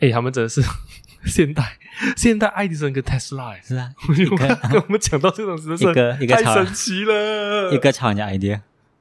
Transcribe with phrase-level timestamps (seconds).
[0.00, 0.62] 哎，他们真的是
[1.26, 1.76] 现代
[2.16, 3.90] 现代爱迪生跟特斯拉，哎是啊，
[4.70, 8.60] 跟我们讲到这种真的一是个一个超太神奇了，一个超人家 idea，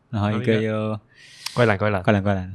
[0.09, 0.99] 然后一个个又
[1.53, 2.53] 怪懒怪懒，怪懒怪懒，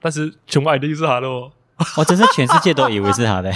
[0.00, 1.52] 但是全部 idea 是他的哦，
[1.96, 3.52] 我真是全世界都以为是他的，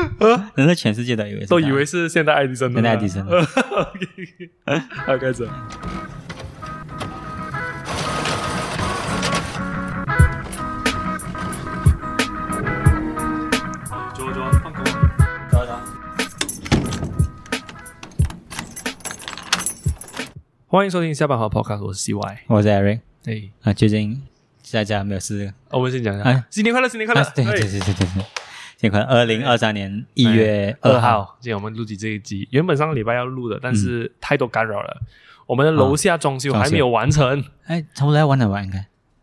[0.56, 4.50] 真是全世界都以为是都以为是现代爱迪生的，现代爱迪生 OK，
[5.06, 5.48] 好，开始。
[20.72, 22.36] 欢迎收听下班好 Podcast，我是 CY。
[22.46, 24.22] 我是 Eric 哎，啊，最近
[24.70, 27.20] 大家没有事，我们先讲一哎下，新年快乐，新年快乐。
[27.20, 27.32] 啊！
[27.34, 28.06] 对对哎对对对对，
[28.76, 29.06] 新年快乐！
[29.06, 35.02] 二零二三年一月二二号，号，今天我们录起这一集，原本上个礼拜要录的，但是太多干扰了。
[35.48, 38.62] 我们的楼下装修还没有完成，哎，差不多要完了吧？
[38.62, 38.78] 应该。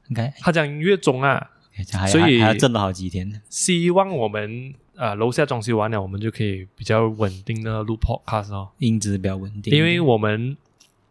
[0.10, 1.52] 应该，他讲月中啊，
[1.94, 3.42] 还所以还还要挣了好几天。
[3.50, 8.72] 希望我们呃楼下装修完了，我们就可以比较稳定的录 podcast 哦。
[8.80, 10.58] 音质比较稳定，因为我们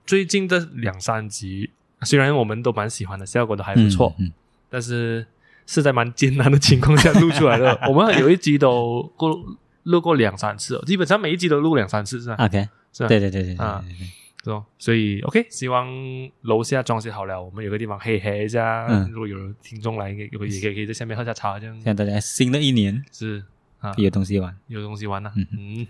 [0.07, 1.71] 最近这两三集，
[2.03, 4.33] 虽然我们都蛮喜欢的，效果都还不错，嗯，嗯
[4.71, 5.27] 但是
[5.67, 7.79] 是在蛮艰难的情况下录出来的。
[7.91, 9.39] 我们有一集都过
[9.83, 13.09] 录过两三次、哦，基本上每一集都录两三次，是吧？OK，是吧？
[13.09, 13.84] 对对对对对啊
[14.45, 15.89] 是哦，所以 OK，希望
[16.43, 18.87] 楼下装修好了，我们有个地方可以黑一下。
[18.89, 19.11] 嗯。
[19.11, 21.75] 如果有听众来，也也可以也可以在下面喝下茶，这样。
[21.83, 23.05] 现在大家新的一年。
[23.11, 23.43] 是
[23.81, 25.87] 啊，有东西玩，有东西玩了、嗯嗯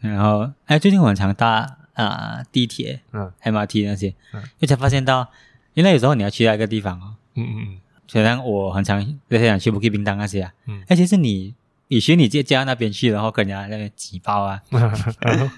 [0.00, 3.30] 哼，然后哎，最近我很常搭啊地铁、嗯。
[3.42, 5.28] MRT 那些嗯，就才发现到，
[5.74, 10.82] 原来有时候你要去那个地方哦，嗯嗯虽然我很常那些想去 Bukit Bintang 那些啊，嗯。
[10.88, 11.54] 而且是你
[11.88, 15.50] 你学你直接家那边去，然后跟人家那边挤包啊， 嗯，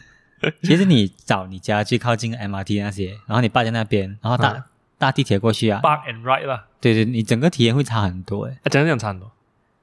[0.62, 4.62] 其实你找你家最靠近 MRT 那些，然后你爸在那边，然后搭、嗯。
[4.98, 8.59] 搭地铁过去啊，，Park and Ride 啦，对对，你整个体验会差很多诶。
[8.64, 9.31] 啊，讲讲差很多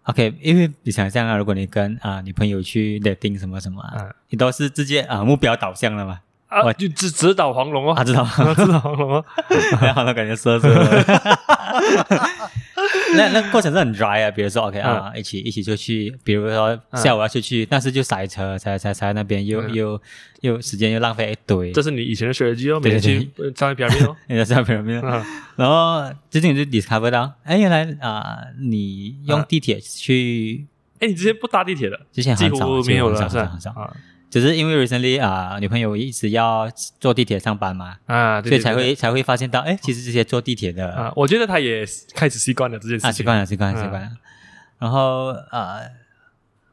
[0.03, 4.13] ，OK，因为你想象啊，如果你跟啊、女朋友去 dating 什么什么啊，嗯。
[4.31, 9.25] 你都是直接啊、目标导向了嘛，啊，就指指导黄龙哦，啊知道 啊指导黄龙哦，
[9.81, 11.05] 然后那感觉涩涩的。
[13.17, 19.73] 那那过程是很 dry 啊，比如说 OK 啊，一起一起就去，比如说下午要出去，但是就塞车，塞塞塞那边又、嗯。
[19.73, 20.01] 又
[20.41, 25.23] 又时间又浪费一堆，这是你以前的 strategy 哦，每对天对去上一表面哦，你在上面面，嗯。
[25.55, 30.67] 然后最近就 discover 到，哎，原来啊、你用地铁去，
[30.99, 33.45] 哎，你之前不搭地铁的，之前几乎没有了，是吧？
[33.45, 33.91] 很少，很少，啊
[34.29, 36.69] 只是因为 recently 啊、女朋友一直要
[36.99, 43.09] 坐地铁上班嘛，啊，对所以才会才会发现到，哎，其实这些坐地铁的啊，我觉得他也开始习惯了这件事情。
[43.09, 43.83] 啊，习惯了，习惯了，嗯。
[43.83, 44.11] 习惯了。
[44.77, 45.89] 然后呃，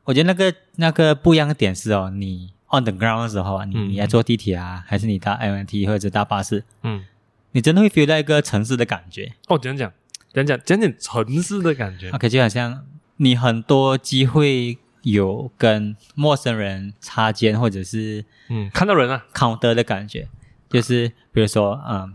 [0.05, 7.05] 我觉得那个那个不一样的点是哦，你 on the ground 的时候啊，你嗯你要坐地铁啊，还是你搭 MRT 或者搭巴士，嗯，
[7.53, 9.33] 你真的会 feel 到一个城市的感觉。
[9.47, 9.77] 哦，讲？
[9.77, 9.91] 讲
[10.35, 10.59] 讲讲？
[10.65, 12.85] 讲讲城市的感觉，OK，就好像
[13.19, 20.29] 你很多机会有跟陌生人擦肩，或者是嗯，看到人啊，counter 的感觉，
[20.69, 22.15] 就是比如说，嗯，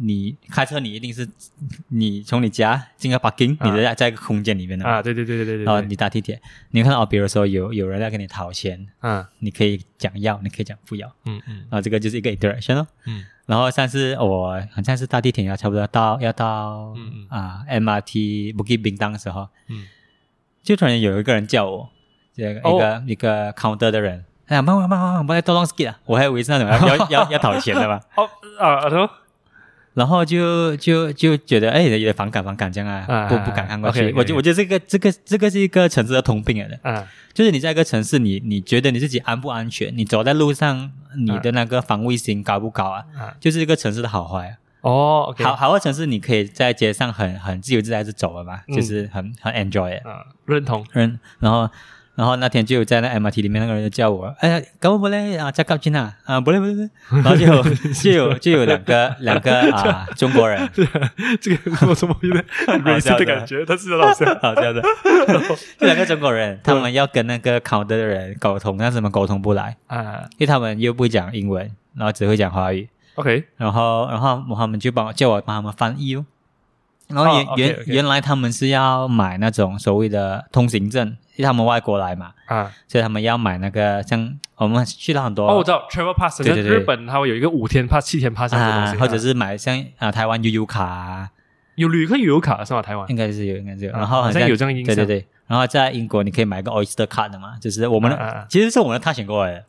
[0.00, 1.28] 你开车，你一定是
[1.88, 3.70] 你从你家进个 parking，、啊。
[3.70, 6.40] 你在在一个空间里面的啊，对对对对对对，然后你搭地铁，
[6.70, 11.56] 你看到哦，比如说有有人在跟你讨钱，啊，你可以讲要，你可以讲不要，嗯嗯。
[11.68, 12.86] 然后这个就是一个 interaction 哦。
[13.06, 13.24] 嗯。
[13.46, 17.26] 然后上次我好像是搭地铁要差不多到要到嗯嗯。
[17.28, 19.86] 啊 MRT Bukit Bintang 的时候，嗯，
[20.62, 21.88] 就突然有一个人叫我，
[22.34, 28.28] 这个哦一个、一个 counter 的人，哎呀，慢慢慢慢慢，不要多 long skip 啊，我还以为是那种要要要要讨钱的嘛， 哦
[28.58, 29.12] 啊，然后
[29.92, 34.12] 然后就就就觉得哎有点反感反感这样啊，啊不不敢看过去。
[34.16, 36.78] 我就我觉得这个这个这个是一个城市的通病来的。
[36.82, 39.96] 啊就是你在一个城市，你你觉得你自己安不安全？
[39.96, 43.04] 你走在路上，你的那个防卫心高不高啊？
[43.16, 44.54] 啊，就是一个城市的好坏啊。
[44.80, 49.96] 哦好好的城市，你可以在街上很很自由自在的走了嘛，嗯就是很很 enjoy。
[50.02, 51.68] 啊，认同，嗯，然后
[52.16, 56.90] 然后那天就有在那 MRT 里面那个人就叫我，哎呀，搞不 boleh 啊，cakap Cina 啊，boleh boleh boleh，
[57.22, 57.62] 然后就有
[57.94, 60.68] 就有就有两个 两个啊中国人，
[61.40, 62.44] 这个我怎么有点
[62.84, 63.64] 好笑的的感觉？
[63.66, 64.82] 但是很好笑，好这样的，
[65.78, 69.76] 就两个中国人，他们要跟那个 counter 的人沟通，但是他们沟通不来。
[69.86, 70.24] 啊。
[70.32, 76.26] 因为他们又不会讲英文，然后只会讲华语，，OK，然后然后他们就帮我叫我帮他们翻译哦。
[77.10, 91.30] 然后原、原原来他们是要买那种所谓的通行证，因为他们外国来嘛，啊，所以他们要买那个像我们去了很多哦，我知道 travel pass，对对对日本它会有一个五天 pass、七天 pass 这样的东西，，啊或者是买像啊台湾悠游卡啊，
[91.76, 92.82] 有旅客游卡是吧？
[92.82, 93.92] 台湾应该是有，应该是有。
[93.92, 95.26] 啊然后好像有这样印象对对对。
[95.46, 99.64] 然后在英国你可以买个 Oyster card 的嘛，就是我们的，其实是我们的探险过来的，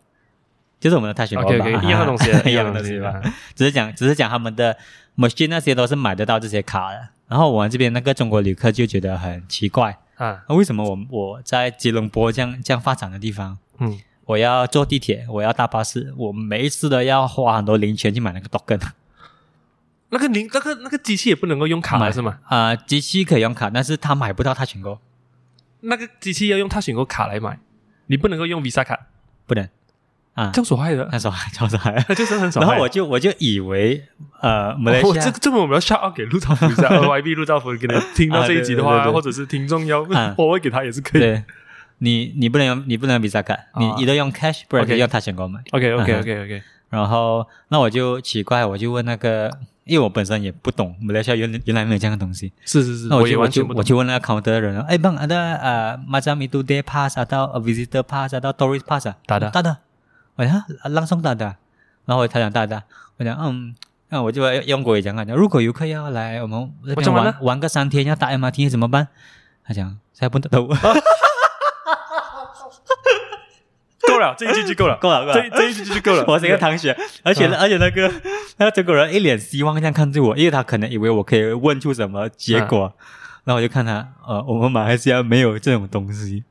[0.80, 3.20] 就是我们的探险过来一样的东西 一样的东西吧。
[3.56, 4.78] 只是讲，只是讲他们的
[5.18, 7.08] machine 那些都是买得到这些卡的。
[7.32, 18.82] 然后我们这边那个中国旅客就觉得很奇怪，啊，为什么我我在吉隆坡这样这样发展的地方，嗯，我要坐地铁，我要搭巴士，我每一次都要花很多零钱去买那个 token。
[20.10, 22.40] 那个零那个那个机器也不能够用卡买是吗？
[22.44, 25.00] 啊、机器可以用卡，但是他买不到他选购，
[25.80, 27.58] 那个机器要用他选购卡来买，
[28.08, 29.08] 你不能够用 Visa 卡，
[29.48, 29.70] 不能
[30.34, 30.50] 啊。
[30.54, 31.94] 这，样所害的，那时候还超还。
[32.08, 32.68] 那就是很少害。
[32.68, 34.04] 然后我就我就以为
[34.42, 40.34] 呃，马来哦，西亚这个这个我们要 shout out 给陆兆福一下，YB 陆兆福，给你听到这一集的话，或者是听众要啊。
[40.40, 41.22] 我会给他也是可以。
[41.22, 41.44] 对，
[42.00, 45.60] 你你不能用你不能用 Visa 卡，你啊一定用 cash，不然就用他选购买。
[45.72, 46.20] OK OK 啊。
[46.20, 49.52] OK OK，然后那我就奇怪，我就问那个，
[49.86, 53.84] 因为我本身也不懂马来西亚原原来没有这样的东西，是是是，那我就我就我。
[53.84, 59.16] 就问那个 counter 的人，哎，bang ada uh, macam itu day pass atau visitor pass atau tourist pass 啊？
[59.26, 59.50] 大的。
[59.52, 59.78] 大的，
[60.36, 61.36] 我讲啊 langsung 大，
[62.06, 62.84] 然后他讲大大，
[63.18, 63.76] 我讲嗯。
[64.14, 69.08] 那我就用国语讲啊，讲如果游客要来我们这边玩玩个三天，要打 MRT 怎么办？
[69.64, 70.68] 他讲 pun tak tahu，
[74.06, 75.34] 够了，这一句就够了， 够了够了。
[75.36, 76.26] 这这一句就够了。
[76.28, 76.94] 我是一个唐雪，
[77.24, 78.12] 而且、啊而且那个
[78.58, 82.94] 那个中国人一脸希望这样看着我，因为他可能以为我可以问出什么结果，
[83.46, 86.44] 然后我就看他，呃，我们马来西亚没有这种东西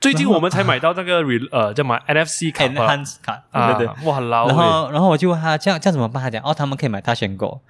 [0.00, 4.06] 最近我们才买到那个 re 呃叫什么 NFC 卡吧，enhance 卡，啊，对对对。
[4.06, 6.22] 哇，很老然欸后然后我就问他这样这样怎么办？
[6.22, 7.60] 他讲哦，他们可以买他选购。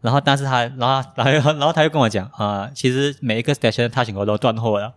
[0.00, 4.94] 然后，但是他，然后，然后，然后他又跟我讲，啊、其实每一个 station 他选购都断货了。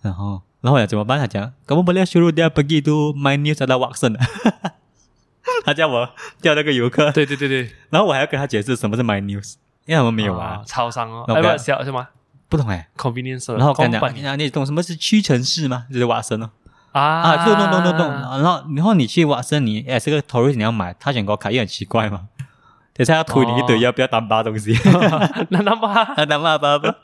[0.00, 1.18] 然后，然后我讲怎么办？
[1.18, 4.16] 他讲，kamu boleh suruh dia pergi tu my news atau Watson。
[5.64, 6.08] 他叫我
[6.40, 12.06] 叫那个游客，对对对对，然后我还要跟他解释什么是 My News，因为我们没有啊，啊，超商哦，哎不小什么
[12.50, 12.86] 不懂哎。
[12.98, 15.86] convenience 然后我跟你讲，啊，你懂什么是屈臣氏吗？
[15.90, 16.50] 就是瓦森哦。
[16.92, 18.10] 啊啊，懂懂懂懂懂。
[18.10, 22.28] 然后然后你去瓦森，你哎这个 tourist 你要买，他选购卡也很奇怪嘛。
[22.92, 24.76] 等下要推你一堆哦要不要单八东西，
[25.48, 26.94] 那那么啊单八八八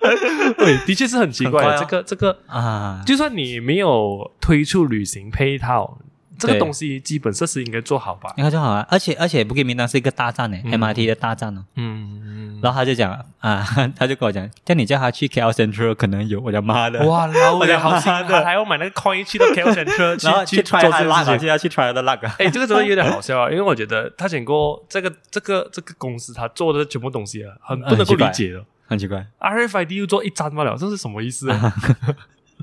[0.59, 5.97] 对，的确是很奇怪这个这个，啊，就算你没有推出旅行配套，
[6.39, 8.33] 这个对东西基本设施应该做好吧？
[8.37, 8.87] 应该做好啊。
[8.91, 11.65] 而且而且不给名单是一个大站呢嗯，MRT 的大站哦。
[11.77, 13.65] 嗯嗯，然后他就讲啊，
[13.97, 21.47] 他就跟我讲，叫你叫他去 KL Central 可能有，我的妈的，哇，老 我的好心，的他还要买那个 coin 去到 KL Central 然后去去 try 做他 luck，事情就。
[21.47, 22.35] 要去 try 他的 luck 啊。
[22.39, 28.65] 哎，这个真的有点好笑啊，因为我觉得他选过这个这个这个公司，他做的全部东西啊，很不能够理解的。
[28.89, 31.73] 很奇怪，RFID 又做一张罢了，这是什么意思啊？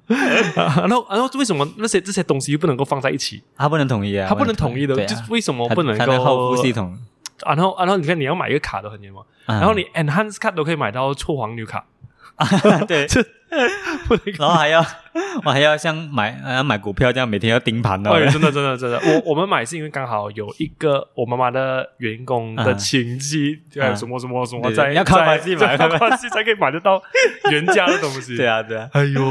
[0.55, 3.41] 啊然后然后为什么那些这些东西又不能够放在一起？
[3.55, 6.73] 他不能统一啊，他不能统一的，啊就是为什么不能他的后够付系？
[6.73, 6.97] 统，
[7.45, 11.85] 然后然后你看你要买一个卡都很严嘛，然然后你 Enhance 卡都可以买到臭黄牛卡，
[12.87, 13.23] 对，这
[14.07, 14.43] 不能够。
[14.43, 14.83] 然后还要
[15.45, 27.01] 我还要像买呃买股票这样每天要盯盘的，哎，真的真的真的，我我们买是因为刚好有一个我妈妈的员工的嗯亲戚，嗯呃，什么什么什么，在要靠在关系买在靠关系才可以买得到
[27.51, 28.35] 原价的东西。
[28.35, 29.21] 对，啊对啊，哎呦，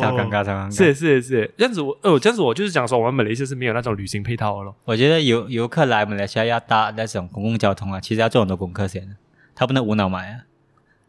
[0.00, 0.76] 超尴尬超尴尬。
[0.76, 4.76] 是是是，这样子我哦，这样子我就是讲说，我们马来西亚是没有那种旅行配套的咯。
[4.84, 9.16] 我觉得游游客来马来西亚要搭那种公共交通啊，其实要做很多功课先，
[9.54, 10.40] 他不能无脑买啊。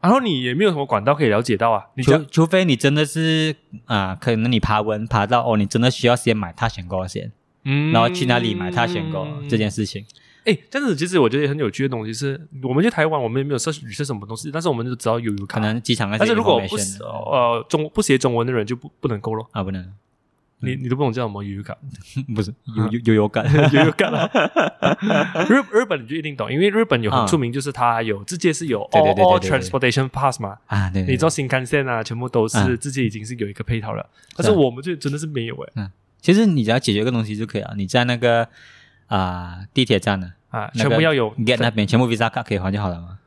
[0.01, 3.55] 然后你也没有什么管道可以了解到啊，你除除非你真的是
[3.85, 7.31] 啊、可能你爬文爬到哦，你真的需要先买他选购先，
[7.65, 10.03] 嗯然后去哪里买他选购这件事情。
[10.43, 16.75] 哎，这样子其实我觉得很有趣的东西是，我们去台湾，我们也没有摄取是什么东西，但是我们就知道有有可，能机场那些但是如果不
[17.31, 19.47] 呃中不写中文的人就不不能够咯。
[19.51, 19.93] 啊不能，
[20.61, 21.75] 你你都不懂叫什么悠悠卡，
[22.35, 24.29] 不是有有有 有感悠悠卡了。
[25.49, 35.89] 日日本你就一定懂，因为日本有很啊出名，就是它有直接是有对 all transportation pass 嘛，啊，对，你知道新干线啊，全部都是嗯直接已经是有一个配套了，但是我们就真的是没有哎
[36.21, 37.73] 其实你只要解决一个东西就可以了。
[37.75, 38.47] 你在那个
[39.07, 41.33] 啊、地铁站呢啊，全部要有。
[41.37, 43.17] ，get 那边全部 Visa 卡可以还就好了嘛。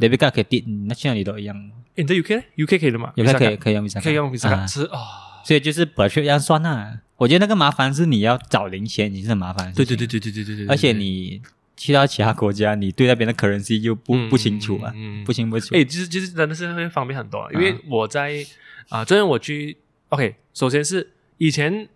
[0.00, 1.54] debit 卡可以抵，那去哪里都一样。
[1.96, 4.98] 诶你在 UK 呢？UK 可以的嘛？UK 可以可以用 Visa 卡，可以用 Visa 是啊，
[5.44, 7.00] 所以就是本去要算啊。
[7.16, 11.40] 我觉得那个麻烦是你要找零钱已经是很麻烦对对对对对对对对，而且你
[11.76, 15.74] 去到其他国家，你对那边的 currency 又不、嗯不清楚啊，嗯嗯不清不楚。
[15.74, 18.44] 哎，其实其实真的是会方便很多啊，因为我在
[18.88, 19.76] 啊，昨天我去
[20.08, 21.88] OK，首先是以前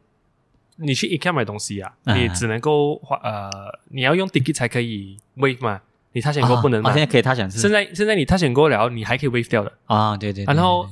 [0.77, 2.15] 你去 IKEA 买东西啊，啊。
[2.15, 3.51] 你只能够花呃，
[3.89, 5.83] 你要用 ticket 才可以 wave 嘛，
[6.17, 6.99] 你他选购啊不能嘛哦现。
[6.99, 9.71] 在可以他想现是在现在你他选过了，你还可以 wave 掉的。
[9.85, 10.89] 啊，对对对然后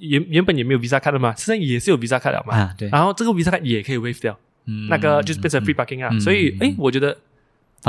[0.00, 2.54] 原原本也没有 Visa 卡的嘛，现在也是有 Visa 卡了嘛。
[2.54, 6.10] 啊对，然后这个 Visa 卡也可以 wave 掉，嗯那个就是变成嗯 free parking 啊。
[6.12, 7.16] 嗯所以，哎，我觉得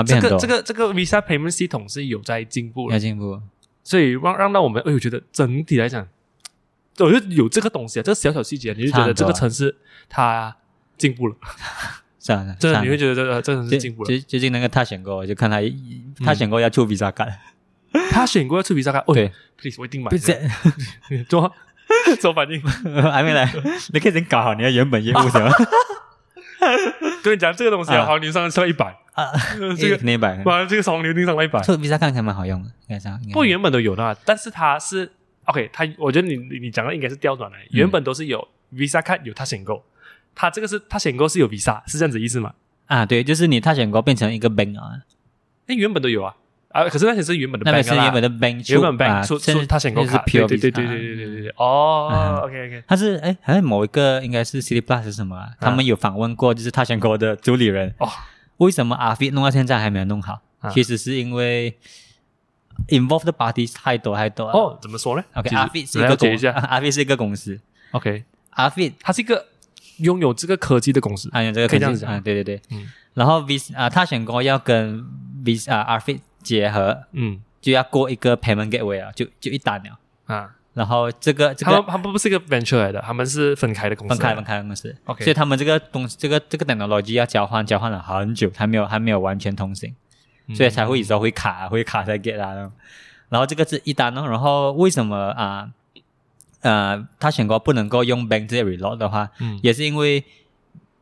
[0.06, 3.41] 这个这个这个 Visa payment 系统是有在进步了，在进步。
[3.84, 6.08] 所以让让到我们，哎，我觉得整体来讲，
[7.00, 9.75] 我觉得有这个东西啊，这个小小细节，你就觉得这个城市
[10.08, 10.56] 它
[10.98, 11.36] 进步了，
[12.27, 14.07] 是啊，真的是啊你会觉得这个这个城市最进步了。
[14.07, 15.57] 最最近那个他选购，我就看他
[16.25, 17.25] 他选购要出 Visa 卡，
[18.12, 20.12] 他选过要出 Visa 卡， 哦对，，please 我一定买。
[21.27, 21.53] 做。
[22.19, 22.62] 做 反应？
[23.10, 23.50] 还没来，
[23.93, 25.50] 你可以先搞好你的原本业务是吗？
[27.24, 28.05] 跟你讲，这个东西啊，啊。
[28.05, 29.31] 黄牛上上一百，啊，
[29.77, 31.62] 这个一百，哇，这个黄牛定上了一百。
[31.62, 33.17] 这个 Visa 看起来蛮好用的，应该是啊。
[33.24, 33.34] 应该。
[33.34, 35.10] 不，原本都有的啊，但是它是
[35.46, 39.81] OK，它我觉得你你你讲的应该是调转来，原本都是有 Visa 卡有 Touch and Go，
[40.39, 42.53] 它这个是 Touch and Go 是有 Visa，是这样子意思吗？
[42.86, 45.01] 啊，对，就是你 Touch and Go 变成一个 bank 啊，
[45.65, 46.36] 哎，原本都有啊，
[46.70, 50.89] 啊，可是那些是原本的那边是原本的 bank，原本啊 bank 出现在出 Touch and Go 现在卡，是对 pure 对对对对啊。
[50.91, 55.50] 对对对对，哦嗯，OK OK，他是哎，好像某一个应该是 City Plus 是什么啊？
[55.60, 58.08] 他们有访问过，就是 Touch and Go 的主理人，哦，
[58.58, 60.41] 为什么 f i 弄到现在还没有弄好？
[60.60, 60.70] 啊。
[60.70, 61.75] 其实是因为
[62.89, 64.46] involved 的 parties 太多太多。
[64.46, 67.60] 哦，怎么说呢？OK，解 a f i 是一个公解一下，a f i 是一个公司。
[67.91, 69.46] OK，阿 i 它是一个
[70.00, 72.62] 拥有这个科技的公司，啊，有这个可以这样子啊，对对对。
[72.72, 75.04] 嗯然后 Vis 啊，Touch and Go 要跟
[75.44, 79.98] Vis 啊 a f i 结合，嗯就要过一个 payment gateway 啊，就就一单了。
[80.27, 89.96] 啊，然后这个这他们个他们不是一个 venture 来的，他们是分开的公司，分开分开的公司 OK 所以他们这个东这个这个 technology 要交换交换了很久，还没有还没有完全通行。
[90.46, 92.72] 嗯所以才会有时候会卡，会卡在 get 啊。
[93.30, 95.68] 然后这个是一单哦，然后为什么啊
[96.62, 99.60] 呃，他选过不能够用 bank 这些 reload 的话，嗯。
[99.62, 100.24] 也是因为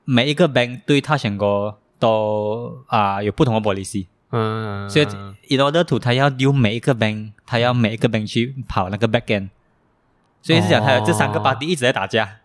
[0.03, 5.05] 每一个 bank 对他选过都啊、有不同的 policy，、嗯，所以
[5.49, 9.49] in order to 他要丢每一个 bank，他要每一个 bank 去跑那个 back end，
[10.41, 11.43] 所以是讲他有这三个哦。
[11.43, 12.37] party 一直在打架。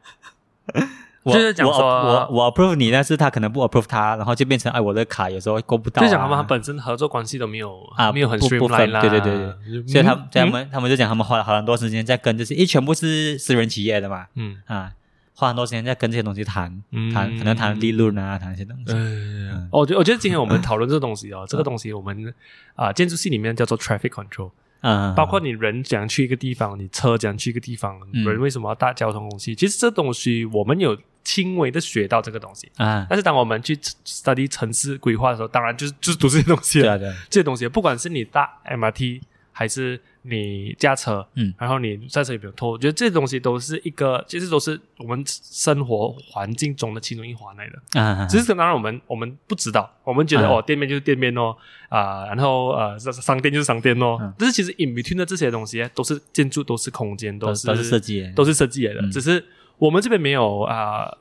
[0.73, 0.81] 我
[1.25, 6.05] 就是讲我说我我 approve 你，但是他可能不 approve 他，然后就变成哎我的卡有时候过不到、啊。
[6.05, 9.83] 就讲他们本身合作关系都没有啊没有很不不 streamline 啦，分对对对。
[9.83, 14.57] 对所以他们他们他们就讲他们花了很多时间在跟这些，因为全部是私人企业的嘛，嗯。
[14.67, 14.93] 啊，
[15.35, 17.13] 花很多时间在跟这些东西谈嗯。
[17.13, 18.85] 谈，可能谈利润啊，谈一些东西。
[18.95, 22.35] 嗯，我觉我觉得今天我们讨论这个东西哦，这个东西我们
[22.75, 24.51] 啊建筑系里面叫做 traffic control，
[24.81, 28.25] 嗯，包括你人怎样去一个地方，你车怎样去一个地方，嗯。
[28.25, 32.71] 人为什么要搭交通工具，其实这东西我们有轻微的学到这个东西。
[32.77, 36.85] 啊，但是当我们去 study 城市规划的时候，当然就是 就是读这些东西了。
[36.85, 39.21] 对啊对啊，这些东西，不管是你搭 MRT
[39.53, 48.01] 还是你驾车，嗯然后你在车里面拖，我觉得这些东西都是一个，其实都是我们生活环境中的其中一环来的。
[48.01, 51.55] 啊，只是当然我们我们不知道，我们觉得、啊哦，店面就是店面哦，
[51.91, 54.17] 啊、然后呃，商商店就是商店哦。
[54.21, 59.45] 嗯但是其实 in between 的这些东西都是建筑，都是空间，是都都是设计，都是设计来的，嗯只是
[59.81, 61.17] 我们这边没有啊、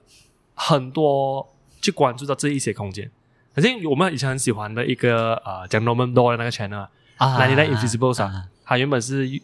[0.54, 1.48] 很多
[1.82, 3.10] 去关注到这一些空间。
[3.56, 9.42] 可是我们以前很喜欢的一个啊、讲 Norman Law 的那个 channel 啊啊99 Invisibles 啊，它原本是 You-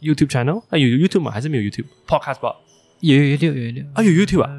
[0.00, 1.30] YouTube channel，啊有 YouTube 吗？
[1.30, 2.56] 还是没有 YouTube？Podcast 吧？
[3.00, 4.50] 有有有有有啊有 YouTube 啊？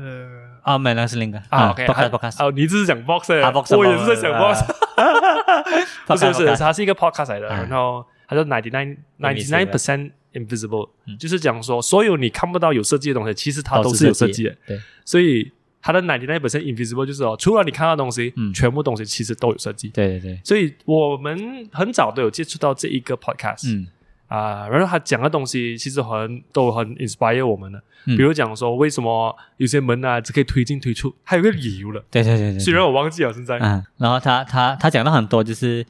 [0.64, 4.62] 啊，没有那是另一个啊，OK，，podcast 还 podcast 哦，你这是讲 box 的啊我也是在讲 box，
[6.06, 11.18] 不是不是，它是一个 podcast 来的，啊然后它叫 ninety nine ninety nine percent invisible，嗯。
[11.18, 18.54] 就是讲说所有你看不到有设计的东西，其实它都是有设计的，对，所以它的 ninety nine percent invisible 就是哦，除了你看到的东西，嗯。
[18.54, 19.90] 全部东西其实都有设计。
[19.90, 23.88] 对对对，所以我们很早都有接触到这一个 podcast，嗯。
[24.28, 28.16] 啊，然后他讲的东西其实很都很 inspire 我们的，嗯。
[28.16, 33.58] 比如讲说为什么有些门啊只可以推进推出，还有个理由了，对对对对，虽然我忘记了现在。
[33.58, 35.84] 嗯，然后他他他讲了很多，就是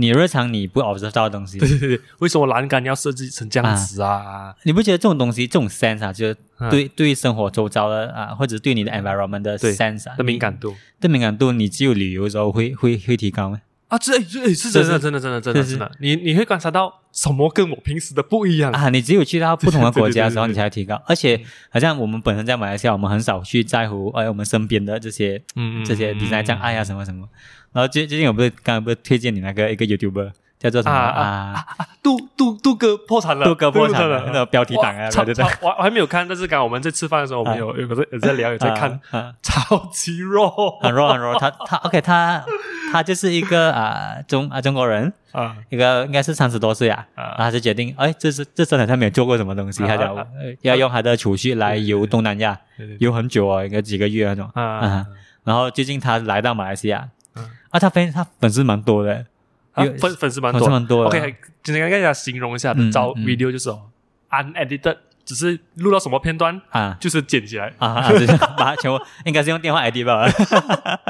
[0.00, 4.54] 你日常你不 observe 到的东西 对，对对对，为什么栏杆要设计成这样子啊？
[4.62, 13.60] 你不觉得这种东西这种 sense 啊，就是嗯对对生活周遭的啊，或者对你的 environment 的 sense 啊的敏感度你的敏感度，你只有旅游的时候会会会提高吗？
[13.88, 18.70] 啊，这这是真的，真的，真的，真的，是真的，你你会观察到什么跟我平时的不一样？
[18.72, 21.02] 啊，你只有去到不同的国家的时候，你才会提高。
[21.06, 21.40] 而且，
[21.70, 27.26] 好像我们本身在马来西亚，我们很少去在乎哎我们身边的这些嗯这些 design 障碍啊什么什么。
[27.72, 30.96] 然后最最近我不是刚刚不是推荐你那个一个 YouTuber 叫做什么？
[30.96, 31.86] 啊啊？
[32.02, 39.18] 杜杜杜哥破产了，杜哥破产了了，那个标题党啊对对对我我还没有看，但是刚刚我们在吃饭的时候，我们有有有在有在聊，有在看，啊。
[39.18, 41.38] 啊超级弱很弱很弱。
[41.38, 42.42] 他他 OK，他
[42.92, 45.56] 他就是一个啊中啊中国人，啊。
[45.68, 47.22] 一个应该是三十多岁啊，啊。
[47.22, 52.58] 然后他就决定，哎，这是这真的他没有做过什么东西，啊他讲、啊呃要用他的储蓄来游东南亚，
[52.98, 54.48] 游很久啊，应该几个月那种。
[54.54, 55.06] 啊啊，
[55.44, 57.44] 然后最近他来到马来西亚，嗯。
[57.70, 59.24] 啊，他粉他粉丝蛮多的，有
[59.78, 60.60] 啊粉粉丝蛮多。
[60.60, 61.08] 粉丝蛮多的。
[61.18, 63.24] OK，今天跟大家形容一下嗯的照嗯。
[63.24, 63.82] video 就是哦
[64.30, 66.96] ，unedited，只是录到什么片段啊。
[67.00, 67.72] 就是剪起来。
[67.78, 68.02] 啊
[68.56, 70.26] 把它全部应该是用电话 ID 吧？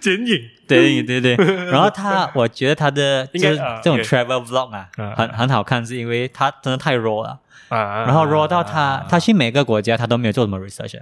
[0.00, 1.34] 剪影，对对对，
[1.70, 11.00] 然后他，我觉得他的就是这种 travel vlog 啊啊，很很好看，是因为他真的太 raw 了，啊，然后 raw 到他他去每个国家他都没有做什么 research，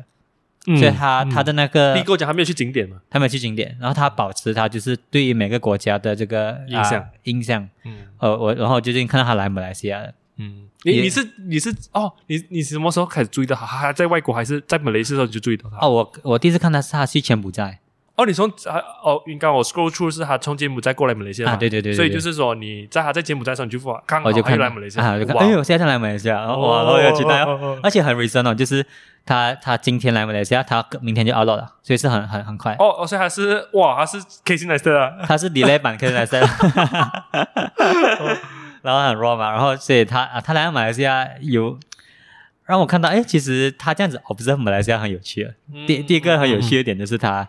[0.67, 2.97] 嗯，所以他他的那个你跟我讲他没有去景点嘛？
[3.09, 7.69] 他没有去景点，然后他保持他就是对于每个国家的这个印象啊印象。
[7.85, 10.05] 嗯呃，我然后最近看到他来马来西亚，
[10.37, 13.67] 嗯，你你是你是哦，你你什么时候开始注意到他？
[13.67, 15.79] 他在外国还是在马来西亚的时候你就注意到他？
[15.79, 17.81] 哦，我我第一次看他是他去柬埔寨
[18.21, 25.43] 哦，你从啊哦，应该我 scroll through 是他从柬埔寨过来马来西亚对对对对，对所以就是说你在他在柬埔寨的时候你就发刚好我就来马来西亚，啊，我就看，哇。
[25.43, 27.81] 哎呦，现在来马来西亚，哦哇，然后有期待哦，哦哦哦。
[27.83, 28.85] 而且很 recent 哦，就是
[29.25, 32.75] 他他今天来马来西亚，他明天就 out 了，所以是很很很快。
[32.79, 36.41] 哦哦，所以他是哇，他是 Casey n e s t 啊，他是 delay 版，cassian，，
[38.83, 41.79] 然后很 raw 嘛，然后所以他啊，他来马来西亚有
[42.67, 45.55] 让我看到，哎，其实他这样子 observe 马来西亚很有趣的。
[45.73, 47.47] 嗯第第一个很有趣的点就是他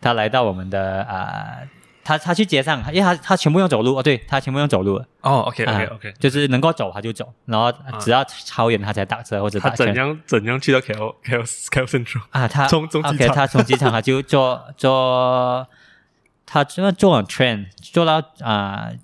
[0.00, 1.58] 他来到我们的啊、
[2.02, 12.22] 他他去街上，因为他他全部用走路哦，对他全部用走路的，哦，OK 啊 OK OK，就是能够走他就走，然后只要超远他才打车或者他怎样怎样去到 KL KL KL Central？
[12.30, 15.66] 啊，他从从机 OK，他从机场他就坐坐，
[16.46, 18.98] 他坐坐了 train 坐到啊呃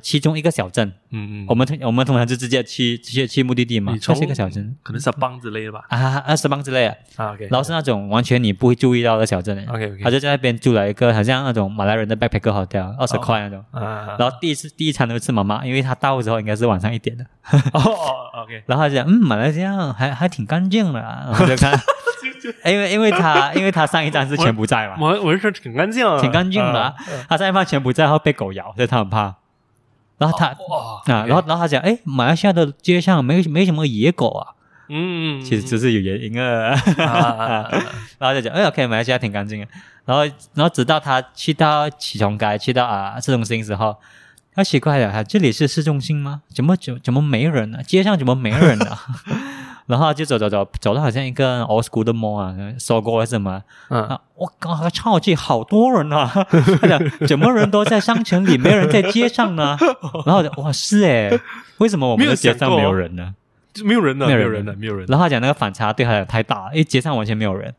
[0.00, 4.76] 其中一个小镇，嗯嗯，我们通我们通常就直接去直接去目的地嘛，你从是一个小镇。
[4.82, 5.82] 可能是邦之类的吧？
[5.88, 13.64] 啊啊是邦之类的，啊 OK，然后是那种完全你不会注意到的小镇，OK OK，他就在那边住了一个好像那种马来人的 backpacker hotel，二十块那种。
[13.72, 17.24] 啊，然后第一次第一餐都吃妈妈，因为他到的时候应该是晚上一点的，
[17.72, 21.76] 哦哦 OK，然后他就讲嗯马来西亚还还挺干净的、啊，然后就看，
[22.72, 26.94] 因为因为他因为他上一站是柬埔寨嘛，我我是说挺干净啊，挺干净的、啊，
[27.28, 29.34] 他上一站柬埔寨后被狗咬，所以他很怕。
[30.18, 30.54] 然后他、啊，
[31.26, 34.54] 然后然后他讲，哎，马来西亚的街上没没什么野狗啊，
[34.88, 36.70] 嗯，其实就是有原因啊。
[36.98, 37.68] 啊，
[38.18, 39.68] 然后就讲，哎，OK，马来西亚挺干净的。
[40.04, 43.96] 然后，然后直到他去到启崇街，去到啊市中心时候，
[44.54, 46.42] 他奇怪了，他这里是市中心吗？
[46.54, 48.86] 怎么怎怎么没人呢、街上怎么没人呢、
[49.86, 54.20] 然后就走走走，走到好像一个 old school 的 mall 啊，搜过还是什么嗯，啊？
[54.34, 56.30] 我靠，超级好多人啊！
[56.80, 59.76] 他讲怎么人都在商城里，没人在街上呢？
[60.26, 61.40] 然后我就哇，是诶，
[61.78, 63.34] 为什么我们的街上没有人呢？
[63.72, 65.06] 就没有人呢，没有人没有人了，没有人。
[65.08, 67.74] 然后他讲那个反差对他讲太大了，因为街上完全没有人，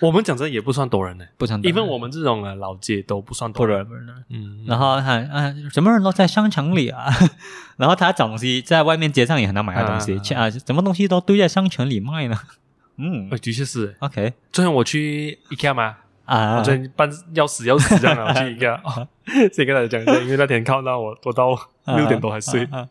[0.00, 3.86] 我们讲真的也不算多人呢，不常因为我们这种呃老街都不算不多人。
[4.30, 7.06] 嗯，然后他啊，什么人都在商场里啊，
[7.76, 12.38] 然后他找东西在外面街上也很难买到东西，啊去啊，什么东西都堆在商城里卖呢。
[12.96, 13.28] 嗯。
[13.30, 13.94] 呃的确是。
[14.00, 14.32] ，OK。
[14.52, 16.56] 昨天我去 IKEA 嘛，啊。
[16.58, 19.06] 我昨天半要死要死这样的，我 去 IKEA，哦
[19.52, 21.50] 先跟大家讲一下，因为那天看到我，我到
[21.96, 22.88] 六点多还睡，啊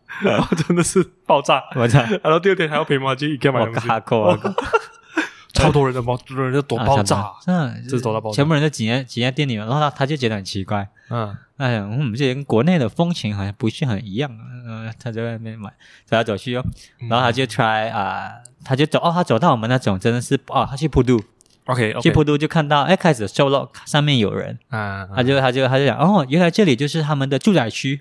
[0.68, 1.64] 真的是爆炸。
[1.76, 4.40] 我操，然后第二天还要陪妈去 IKEA 买我东西，卡扣啊！
[5.60, 7.32] 超多人的，超多人的多爆炸。
[7.46, 8.36] 真的，这是多到爆炸。
[8.36, 11.36] 全部人在挤在挤在店里面，然后他他就觉得很奇怪，嗯。
[11.58, 14.44] 哎呀，嗯，这跟国内的风情好像不是很一样啊。
[14.66, 15.70] 嗯，他在外面买，
[16.06, 16.64] 走来走去哦，
[17.10, 18.32] 然后他就 try 啊、
[18.64, 21.22] 他就走哦，他走到我们那种真的是哦，他去普渡
[21.66, 28.00] ，，OK 去普渡就看到哎开始收了上面有人，啊，他就他就他就讲哦，原来这里就是他们的住宅区，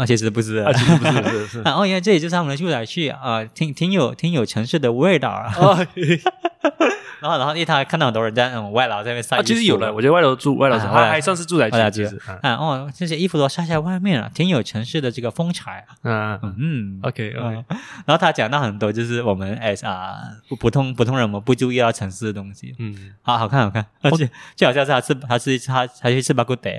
[0.00, 1.60] 啊，其实不是啊，其实不是是是。
[1.60, 5.52] 啊， 哦，因为这里就是他们的住宅区啊，挺挺有挺有城市的味道啊。
[5.54, 5.86] 啊，
[7.20, 16.38] 然后然后因为他看到很多人在那种外劳在那边晒衣服，啊其实有了，我觉得外劳住外楼住，啊还还算是住宅区其实，啊啊哦，这些衣服都晒在外面了，挺有城市的这个风采啊。
[16.42, 17.64] 嗯嗯，OK 嗯 OK，
[18.06, 20.14] 然后他讲到很多就是我们 as 啊
[20.48, 23.12] 普普通普通人我们不注意到城市的东西，嗯。
[23.20, 26.70] 好好看好看，而且 就好像是他吃他吃他他去吃巴古德，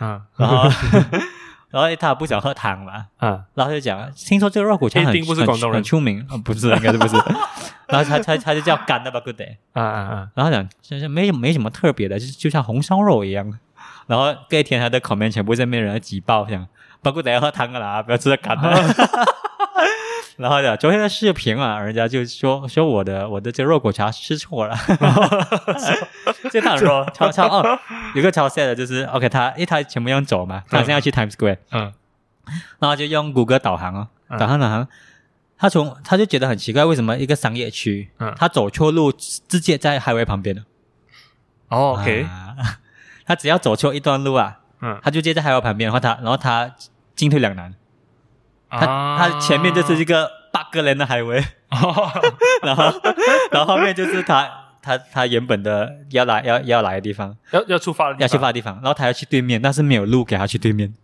[0.00, 0.66] 啊然后
[1.74, 7.16] 然后他不想喝汤嘛，嗯然后就讲，听说这个肉骨茶很一定不是广东人很出名，呃不是，应该是不是。
[7.88, 9.56] 然后他他他就叫干的吧，good day。
[9.72, 13.58] 啊啊然后讲就是没没什么特别的，就是就像红烧肉一样。
[14.06, 16.64] 然后隔一天他的 comment 全部在面人挤爆，想
[17.02, 18.70] 包括得要喝汤的啦，不要吃干的。
[20.36, 24.76] 然后讲昨天的视频啊，人家就说说我的我的这个肉骨茶吃错了
[26.50, 27.78] 就他说超超哦，
[28.14, 31.92] 有个超 sad 的就是 OK，他因为他全部用走嘛，他现在要去 Times Square，嗯。
[32.78, 34.38] 然后就用谷歌导航哦，嗯。
[34.38, 34.86] 导航导航，
[35.56, 38.34] 他从他就觉得很奇怪，为什么一个商业区，嗯。
[38.36, 40.62] 他走错路直接在 highway 旁边的、
[41.68, 42.56] 哦，OK，啊
[43.24, 46.74] 他只要走错一段路啊，嗯，他就直接在 highway 旁边，然后他然后他
[47.16, 47.72] 进退两难，
[48.78, 49.18] 他、啊。
[49.18, 51.44] 他前面就是一个八个人的 highway，
[52.62, 52.84] 然后
[53.50, 54.48] 然后后面就是他
[54.82, 58.22] 他他原本的要来要要来的地方，要要出发的地方。
[58.22, 60.94] 要出发的地方，然后他要去对面，但是没有路给他去对面。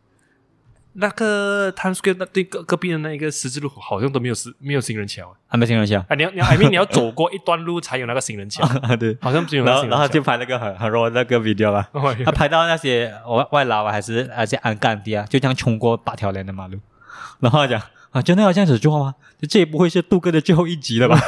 [0.94, 9.96] 那个 Times Square 那对隔隔壁的那一个十字路口好像都没有十没有行人桥还，没行人桥，啊，你要你要 I mean 你要走过一段路才有那个行人桥， 啊对，好像只有那个行人桥。
[9.96, 11.88] 然后然后就拍那个很很 raw 那个 video 吧。
[11.92, 16.76] 哦他拍到那些外外劳啊，还是还是安干地啊，就这样冲过八条连的马路，
[17.40, 19.14] 然后他讲啊，真的要这样子做吗？
[19.48, 21.18] 这也不会是杜哥的最后一集了吧？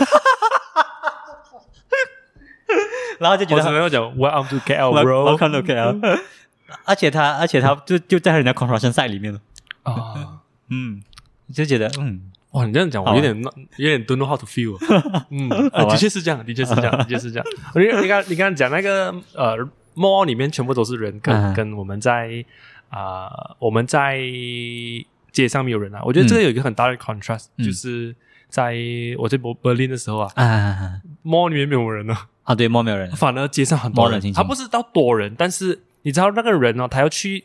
[3.18, 5.94] 然后就觉我得很只能讲 Welcome to KL 我我 bro 看到 OK 啊，
[6.84, 9.40] 而且他而且他就就在人家 construction site 里面了，
[9.84, 10.40] 啊，
[10.70, 11.02] 嗯，
[11.54, 13.40] 就觉得嗯，哇，你这样讲，我有点
[13.76, 15.26] 有点 don't know how to feel 啊。
[15.30, 15.48] 嗯，
[15.88, 17.46] 的确是这样，的确是这样，的确是这样。
[17.76, 19.56] 你你刚你刚刚讲那个呃
[19.94, 22.44] ，mall 里面全部都是人，跟、嗯跟我们在
[22.88, 24.18] 啊、我们在
[25.32, 26.02] 街上没有人啊。
[26.04, 27.64] 我觉得这个有一个很大的 contrast，、嗯。
[27.64, 28.14] 就是
[28.48, 28.76] 在
[29.18, 34.20] 我在柏柏林的时候啊啊，mall 里面没有人啊，啊，对，摸没有人，反而街上很多人。
[34.32, 37.44] 他不是到多人，但是你知道那个人哦，他要去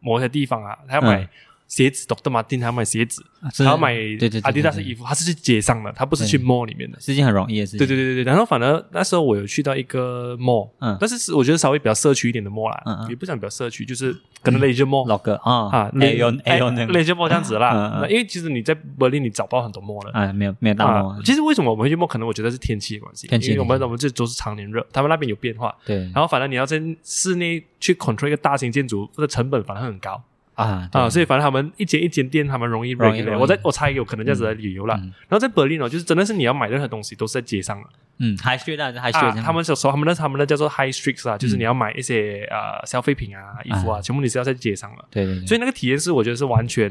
[0.00, 1.28] 某些地方啊，他要买嗯
[1.68, 3.24] 鞋子，Doctor Martin 他要买鞋子。
[3.56, 3.94] 他要买
[4.42, 6.98] 阿迪达斯衣服，他是去街上的，他不是去 mall 里面的。
[6.98, 7.78] 是件很容易的事情。
[7.78, 18.00] 对对对对对，然后反而那时候我有去到一个 mall，嗯但是是我觉得稍微比较社区一点的 mall 啦，也不讲比较社区，就是可能 leisure mall 老哥啊啊个 leisure mall 这样子啦。
[18.02, 20.10] 那因为其实你在柏林你找不到很多 mall 了。
[20.12, 22.08] 啊，没有没有大啊摸，，其实为什么我们会去 mall？
[22.08, 30.20] 可能我觉得是天气的关系，天气因为我们我们这都是常年热，他们那边有变化，对然后反正你要在室内去 control 一个大型建筑，的成本反而很高。
[30.58, 34.96] 啊啊，所以反正他们一间一间店，他们容易我在我猜有可能这样子的理由啦。
[35.00, 37.80] 嗯然后在柏林哦，就是真的是你要买任何东西都是在街上。
[37.80, 37.86] 了
[38.20, 39.42] 嗯，High Street 啊，High 啊 Street，。
[39.42, 45.04] 他们有时候他们的他们的叫做 high streets 啊，就是嗯你要买一些呃消费品啊、衣服啊，全部你是要在街上的。
[45.10, 46.90] 对对对，所以那个体验是我觉得是完全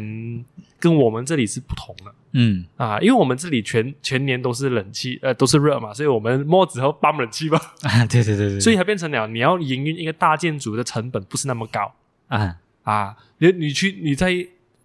[0.80, 2.16] 跟我们这里是不同的。
[2.32, 2.66] 嗯。
[2.78, 11.94] 啊，因为我们这里全全年都是冷气，呃，都是热嘛，所以我们摸之后搬冷气吧，啊，对对对对，所以它变成了你要营运一个大建筑的成本不是那么高。
[12.28, 12.56] 啊
[12.92, 14.34] 啊，你你去你在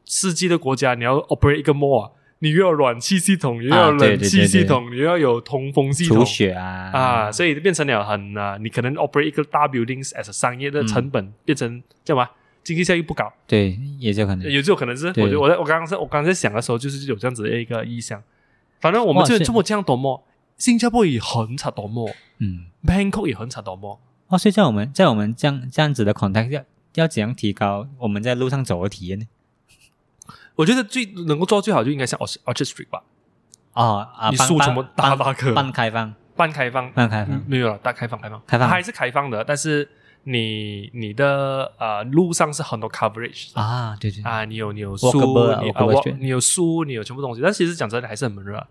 [0.05, 2.11] 世纪的国家，你要 operate 一个 mall 啊，
[2.41, 12.29] 你又要暖气系统，又要冷气对对对系统，你又要有通风系统除雪啊啊，所以变成了很啊，你可能 operate 一个大 buildings as a 商业的成本、变成叫什么？
[12.65, 18.23] 经济效益不高，对，也就可能也就可能是，我对觉得我在我刚刚在我刚才在想的时候，就是有这样子的一个意向。
[18.81, 20.25] 反正我们这这么这样多么，
[20.57, 24.01] 新加坡也很差多么嗯，Bangkok 也很差多么。
[24.29, 29.27] 哦，所以在我们在我们这样这样子的 contact 要要怎样提高我们在路上走的体验呢？
[30.57, 33.03] 我觉得最能够做到最好就应该像 Orchard Street 吧，
[33.73, 37.35] 哦啊，你半半树全部大半大棵半开放，半开放，半开放。
[37.35, 38.69] 嗯没有了，大开放，开放，开放。
[38.69, 39.89] 它还是开放的，但是
[40.25, 44.23] 你你的呃路上是很多 coverage 啊，对对。
[44.23, 45.11] 啊，你有你有树
[45.63, 45.83] 你啊
[46.19, 48.67] 你有树，你有全部东西，但其实讲真的还是很闷热啊。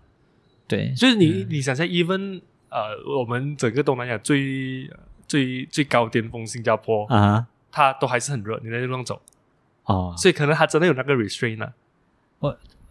[0.68, 4.88] 对，就是你你想象 even 呃我们整个东南亚最
[5.26, 9.20] 最最高巅峰新加坡，啊它都还是很热，你在路上走，
[9.86, 10.14] 哦。
[10.16, 11.72] 所以可能它真的有那个 restraint 呢。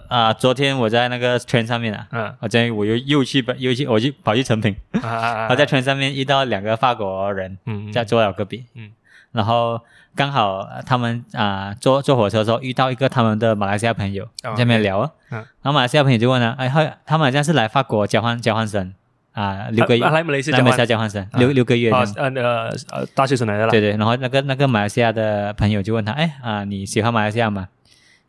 [0.10, 2.36] 啊，昨天我在那个 train 上面啊，嗯。
[2.42, 8.92] 我在我又又去又去我去跑去成品，啊啊啊， 我在 train 上面遇到两个法国人嗯在坐在我隔壁，嗯。
[9.32, 9.80] 然后
[10.14, 15.38] 刚好呃他们啊、坐坐火车的时候遇到一个他们的马来西亚朋友哦在那边聊啊，嗯。
[15.62, 18.94] 然后马来西亚朋友就问了，哎，他他们好像是来法国交换交换生
[19.34, 21.90] 啊，六个月、啊来马来西亚交交换生，六六个月。
[21.92, 27.70] 呃呃呃大学生来的啦，对对，然后那个那个马来西亚的朋友就问他，哎啊，你喜欢马来西亚吗？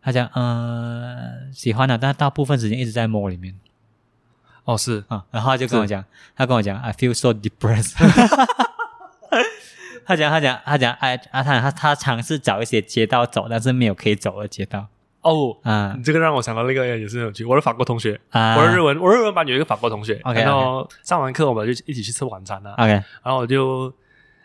[0.04, 3.54] 他讲，呃，喜欢的，但大部分时间一直在 mall 里面
[4.64, 5.24] 哦是啊。
[5.30, 6.04] 然后他就跟我讲，
[6.36, 7.94] 他跟我讲，I feel so depressed。
[10.04, 14.88] 他讲，他讲，他讲，哎啊，他他他尝试找一些街道走，但是没有可以走的街道
[15.22, 15.56] 哦。
[15.62, 17.44] 啊你这个让我想到那个也是很有趣。
[17.44, 18.56] 我的法国同学，啊。
[18.56, 22.72] 我的日文，我日文班有一个法国同学然后上完课我们就一起去吃晚餐了。
[22.74, 23.92] OK 然后我就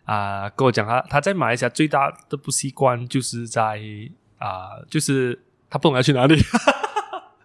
[0.06, 3.78] 啊、跟我讲他他在马来西亚最大的不习惯就是在
[4.40, 5.38] 啊、就是
[5.70, 6.40] 他不懂要去哪里。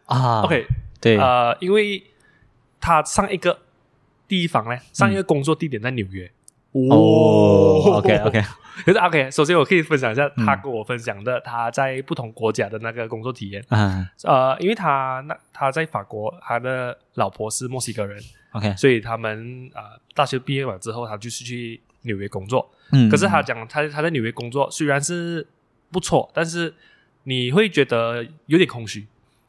[0.07, 0.67] 啊 OK，
[1.01, 2.01] 对呃，因为
[2.81, 3.59] 他上一个
[4.29, 6.31] 地方呢，上一个工作地点在纽约。
[6.73, 8.43] 哦，OK OK
[8.85, 10.47] 可是 OK，首先我可以分享一下嗯。
[10.47, 13.63] 他跟我分享的他在不同国家的那个工作体验。
[13.69, 18.21] 啊呃，因为他那他在法国，他的老婆是墨西哥人
[18.53, 22.69] ，OK，所以他们啊、呃大学毕业完之后，他就是去纽约工作。
[22.93, 25.47] 嗯，可是他讲他他在纽约工作虽然是
[25.91, 26.75] 不错，但是
[27.25, 29.07] 你会觉得有点空虚，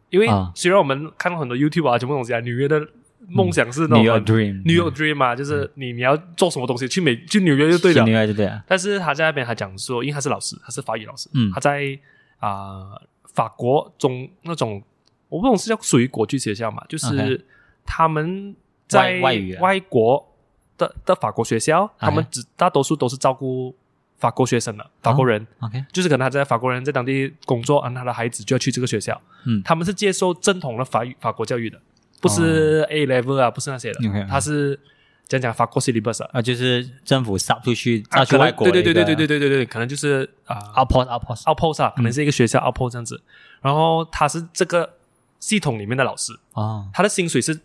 [0.09, 0.51] 因为啊。
[0.53, 2.85] 虽然我们看过很多 YouTube 啊，什么东西啊，纽约的
[3.27, 8.03] 梦想是那种 Dream New York Dream 嘛，就是你你要做什么东西去美去纽约就对了。
[8.03, 8.13] 纽。
[8.13, 11.51] 约就对了，但是他在那边他讲说，因为他是老师，他是法语老师，嗯。
[11.53, 11.97] 他在
[12.39, 12.91] 啊、
[13.33, 14.83] 法国中那种
[15.29, 17.43] 我不懂是叫属于国际学校嘛，就是
[17.85, 18.55] 他们
[18.87, 19.61] 在外外语啊。
[19.61, 20.35] 外国
[20.77, 23.73] 的的法国学校，他们只大多数都是照顾
[24.17, 25.47] 法国学生的法国人。
[25.61, 29.61] OK 就是可能他在法国人在当地工作，然后他的孩子就要去这个学校，嗯。
[29.63, 31.79] 他们是接受正统的法语法国教育的，
[32.23, 34.79] 不是 A level 啊，不是那些的，他是
[35.27, 43.21] 讲讲法国 syllabus 啊，啊，就是政府撒出去，啊撒去外国对对对对对对对对对对，可能就是啊 outpost outpost outpost 啊，可能是一个学校 outpost 这样子。
[43.61, 44.93] 然后他是这个
[45.39, 47.59] 系统里面的老师，啊他的薪水是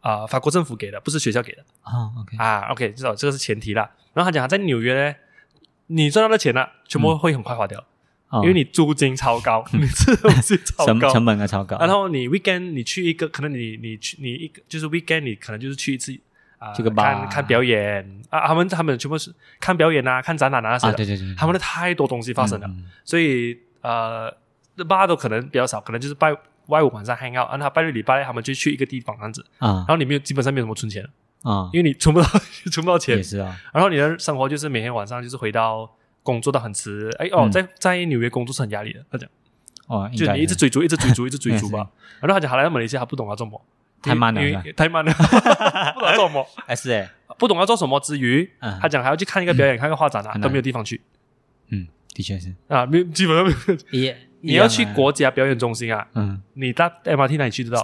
[0.00, 2.68] 啊、法国政府给的，不是学校给的啊 OK 啊。
[2.70, 3.90] OK，至少这个是前提啦。
[4.12, 5.16] 然后他讲他在纽约呢，
[5.88, 7.82] 你赚到的钱呢、全部会很快花掉。
[8.28, 8.40] 哦。
[8.42, 11.00] 因为你租金超高， 你吃东西超高。
[11.00, 16.16] 成成本啊超高，然后你 weekend 你去一个，可能你你去你一个就是 weekend 你可能就是去一次
[16.58, 18.22] 啊，这个看看表演。
[18.30, 24.34] 啊，他们他们全部是看表演啊，看展览啊那些啊，的，对对对，他们的太多东西发生了，嗯所以呃，
[24.74, 26.34] 那 bar 都可能比较少，可能就是拜
[26.66, 29.84] 拜五晚上 hang out，然后拜六礼拜他们就去一个地方这样子，啊。
[29.86, 31.04] 然后你没有基本上没有什么存钱，
[31.42, 32.26] 啊，因为你存不到
[32.72, 33.18] 存不到钱。
[33.18, 35.88] 也，是啊，然后你的生活就是每天晚上就是回到
[36.24, 37.52] 工作到很迟，哎哦，嗯。
[37.52, 39.30] 在在纽约工作是很压力的，他讲。
[39.86, 41.86] 哦，应就该你一直追逐，一直追逐，一直追逐吧。
[42.20, 43.64] 然后他讲，他来到马来西亚，他不懂要做什么，
[44.02, 45.12] 太慢了因是太慢了，
[45.94, 46.90] 不懂要做什么， 哎是。
[46.90, 47.08] 哎，
[47.38, 48.76] 不懂要做什么之余，嗯。
[48.80, 51.00] 他讲还要去看一个表演，看个画展啊，很难都没有地方去。
[51.68, 53.78] 嗯，的确是，啊，没有，基本上没有。
[53.90, 57.82] 也你要去，国家表演中心啊，嗯，你搭 MRT 哪里去得到？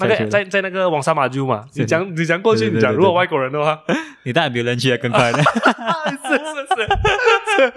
[0.00, 3.78] 三那个在在那个王沙马珠嘛，你讲你讲过去，你讲如果外国人的话，
[4.24, 7.72] 你带别人去还更快呢，是是是，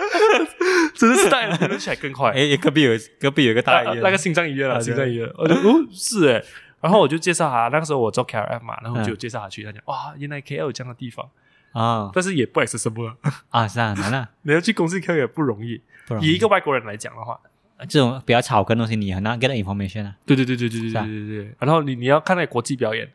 [0.95, 2.31] 真的是带人起来更快。
[2.31, 6.43] 哎，隔壁有隔壁有一个大医院，啊那个心脏医院啊，心脏医院，我就哦是哎，
[6.81, 11.29] 然后我就介绍他，那个时候我做 KLF 嘛，然后我就介绍他去，他讲哇，原来 KL 有这样的地方，
[11.73, 12.09] 啊。
[12.13, 15.27] 但是也不 accessible，啊啊是啊，难啊， 你要去公司 KL 也。
[15.27, 15.81] 不容易。
[16.21, 17.39] 以一个外国人来讲的话，
[17.87, 21.55] 这种比较草根的东西，你很难 get 到 information 啊，对对对对对对对对对。
[21.59, 23.09] 然后你你要看那个国际表演，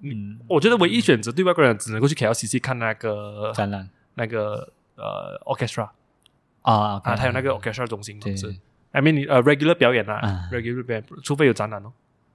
[0.00, 3.88] 嗯，我觉得唯一选择对外国人只能够去 KLCC 看那个展览。
[4.14, 5.88] 那个呃 orchestra
[6.62, 8.36] 啊啊，他有那个 orchestra 中心，对。
[8.36, 8.52] 是。
[8.90, 11.92] I mean 你呃 regular 表演啊啊，regular 表演，除非有展览哦。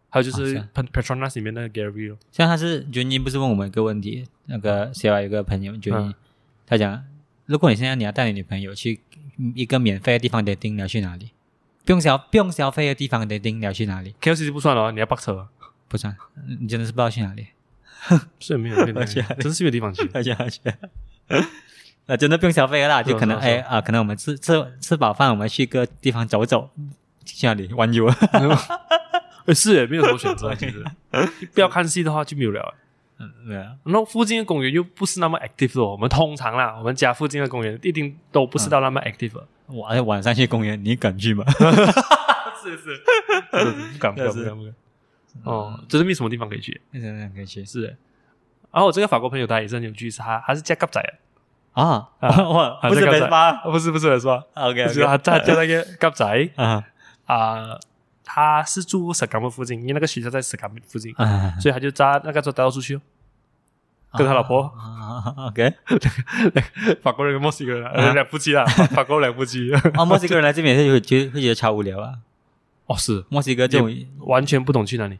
[0.09, 0.69] 还有就是啊是啊。
[0.73, 6.13] Pet- Petronas 里面那个 gallery 哦，像他是君一不是问我们一个问题，那个 C Y 有个朋友君一嗯，
[6.65, 7.03] 他讲，
[7.47, 9.01] 如果你现在你要带你女朋友去
[9.55, 11.31] 一个免费的地方 dating，你要去哪里？
[11.85, 15.47] 不用消不用消费的地方 dating，你要去哪里？KLCC 不算了哦，你要包车。
[15.87, 16.15] 不算，
[16.59, 17.47] 你真的是不知道去哪里。
[18.39, 20.09] 是没有没有地方 去而且真是没有地方去。
[20.13, 20.59] 而且而且，
[22.07, 26.69] 那真的不用消费的啦，就可能哎啊，可能我们吃吃吃饱饭，我们去个地方走走，
[27.25, 28.05] 去哪里玩游？
[29.45, 30.55] 呃是诶，没有什么选择。
[30.55, 30.83] 其实
[31.53, 32.73] 不要看戏的话就没有了。
[33.19, 35.91] 嗯，对啊，然后附近的公园又不是那么 active 哦。
[35.91, 39.47] 我们通常啦，我们家附近的公园一定都不是到那么 active 的。
[39.67, 41.45] 我而且晚上去公园，你敢去吗？
[42.61, 43.01] 是 是，
[43.93, 44.73] 不敢不敢不敢不敢。
[45.43, 46.79] 哦，真是没什么地方可以去。
[46.91, 47.95] 真的可以去是诶。
[48.71, 51.13] 然后我这个法国朋友他也是很有趣，是他他是嫁 kap 仔的，
[51.81, 52.09] 啊！
[52.19, 56.83] 啊 哇，他不是嫁 b kap 仔 e 不是不是是吧？？OK，就是他他叫那个仔啊
[57.25, 57.79] 啊，
[58.23, 63.01] 他是住 s 冈附近，因为那个学校在 s 冈附近，啊，所以他就扎那个时候带到出去哦。
[64.15, 65.73] 跟他老婆啊，OK，
[67.01, 69.73] 法国人跟墨西哥人呃两夫妻啊，法 法国两夫妻。
[69.73, 72.13] 啊，墨西哥人来这边也是会觉得会觉得超无聊啊。
[72.85, 75.17] 哦，是墨西哥这种完全不懂去哪里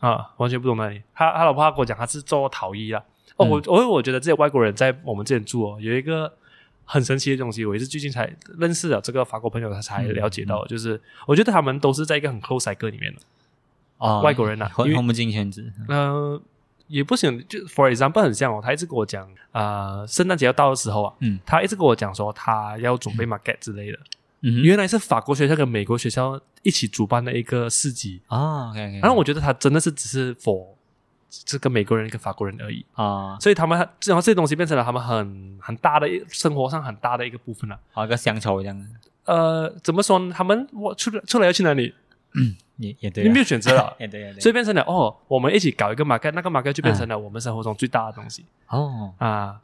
[0.00, 1.02] 啊，完全不懂哪里。
[1.14, 3.00] 他他老婆他跟我讲，他是做陶艺啊。
[3.36, 6.32] 哦，嗯我我我觉得这些外国人在我们这边住哦，有一个
[6.90, 13.20] 很神奇的东西，我也是最近才认识了这个法国朋友，他才了解到，就是我觉得他们都是在一个很 close cycle 里面的。
[13.98, 15.70] 啊，外国人啊因为不进圈子。
[15.86, 16.40] 呃，
[16.86, 23.98] 也不行，就 for example 很像哦，他一直跟我讲，啊，圣诞节要到的时候啊，嗯他一直跟我讲说他要准备 market 之类的。
[24.40, 28.72] 嗯，原来是法国学校跟美国学校一起主办的一个市集，啊
[29.02, 30.64] 然后我觉得他真的是只是 for
[31.30, 37.78] 这个美国人跟法国人而已，啊，所以他们然后这些东西变成了他们很很大的一生活上很大的一个部分了。
[37.92, 38.86] 好一个乡愁一样，
[39.24, 40.34] 呃，怎么说呢？
[40.34, 41.94] 他们我出来出来要去哪里？
[42.76, 43.94] 也也对啊，你没有选择了。
[44.00, 49.60] 也对也对，所以变成了哦，我们一起搞一个 market，那个 market 就变成了我们生活中最大的东西、哦，啊。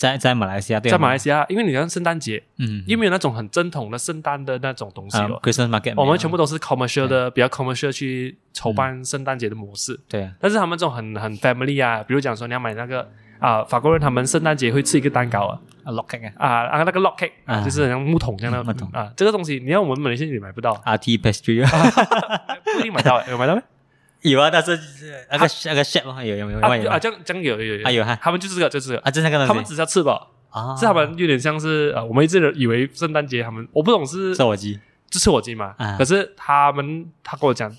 [0.00, 10.00] 在在马来西亚对啊，在马来西亚，因为你像圣诞节，嗯，因为没有那种很正统的圣诞的那种东西啊哦，Christmas market，我们全部都是 commercial 的，比较 commercial 去筹办圣诞节的模式。
[10.08, 13.06] 对啊，但是他们这种很很 family 啊，比如讲说你要买那个
[13.40, 15.60] 啊，法国人他们圣诞节会吃一个蛋糕啊。
[15.84, 16.48] 啊 lock cake 啊。
[16.68, 18.88] 啊那个 lock cake 啊，啊就是像木桶这样的木桶。
[18.92, 21.60] 啊，这个东西你要我们马来西亚也买不到，，RT pastry
[22.72, 23.60] 不一定买到，有买到没？
[24.22, 24.78] 有啊，但是
[25.30, 27.86] 那个那个 chef 有有有有有啊啊，这样这样有有有。
[27.86, 28.14] 啊有哈。
[28.20, 34.78] 他们就是这个就是这个，啊，就是那个他们只是要吃饱，啊，是他们有点像是呃，我们一直以为圣诞节他们我不懂是吃火鸡。
[35.08, 37.74] 就吃火鸡嘛啊，可是他们他跟我讲，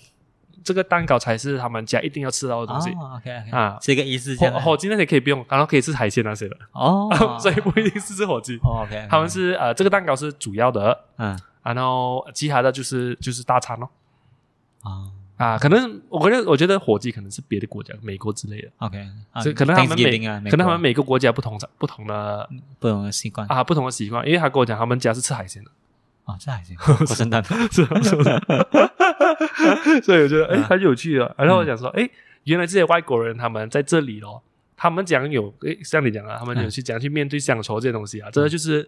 [0.66, 2.90] 这个蛋糕才是他们家一定要吃到的东西。
[2.90, 3.78] OK 啊。
[3.82, 7.08] 是一个意思火火鸡那些可以不用，然后可以吃海鲜那些的，哦。
[7.40, 8.58] 所以不一定是吃火鸡。
[8.64, 11.40] 哦 OK，他们是呃，这个蛋糕是主要的，嗯。
[11.64, 13.90] 然后其他的就是就是大餐咯。
[14.82, 15.08] 啊
[15.42, 18.98] 啊，可能我觉得我觉得火鸡可能是别的国家，美国之类的，OK，
[19.32, 20.20] 啊所以可能他们每
[20.52, 22.48] 可能他们每个国家不同不同的
[22.80, 23.48] 不同的习惯。
[23.48, 25.72] 啊不同的习惯，因为他跟我讲他们家是吃海鲜的，
[26.26, 28.16] 啊，吃海鲜，过圣诞是吧是。
[28.16, 28.40] 吧？
[30.04, 31.36] 所以我觉得哎很有趣的。
[31.38, 32.08] 然后我讲说，哎，
[32.44, 34.42] 原来这些外国人他们在这里哦，
[34.78, 38.88] 他们讲有哎像你讲啊，他们有去讲去面对乡愁这些东西啊，真的就是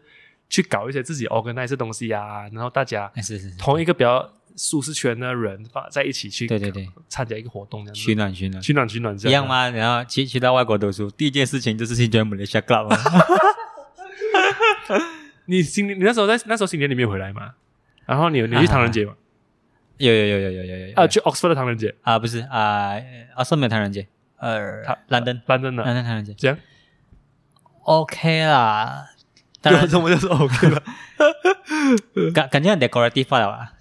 [0.49, 3.11] 去搞一些自己 organize 的东西啊，然后大家
[3.57, 6.87] 同一个比较舒适圈的人吧，在一起去对对对。
[7.09, 8.61] 参加一个活动这样，取暖取暖。
[8.61, 9.31] 取暖取暖这样。
[9.31, 9.69] 一样吗？
[9.69, 12.93] 然后去去到外国读书，第一件事情就是去 Jamaica Club。
[15.45, 17.53] 你新年你那时候在那时候新年你没有回来吗？
[18.05, 19.13] 然后你你去唐人街吗？
[19.97, 20.93] 有有有有有有有。
[20.95, 21.93] 啊，去 Oxford 的唐人街？
[22.01, 22.93] 啊，不是啊，
[23.35, 24.07] 啊上面唐人街。
[24.37, 26.33] 呃 London London London 唐人街。
[26.33, 26.57] 这样
[27.83, 29.07] ？OK 啦，
[29.61, 29.87] 当然。
[29.87, 30.83] 这么就是 OK 了，
[32.33, 33.73] 感感觉很 decorative 了吧？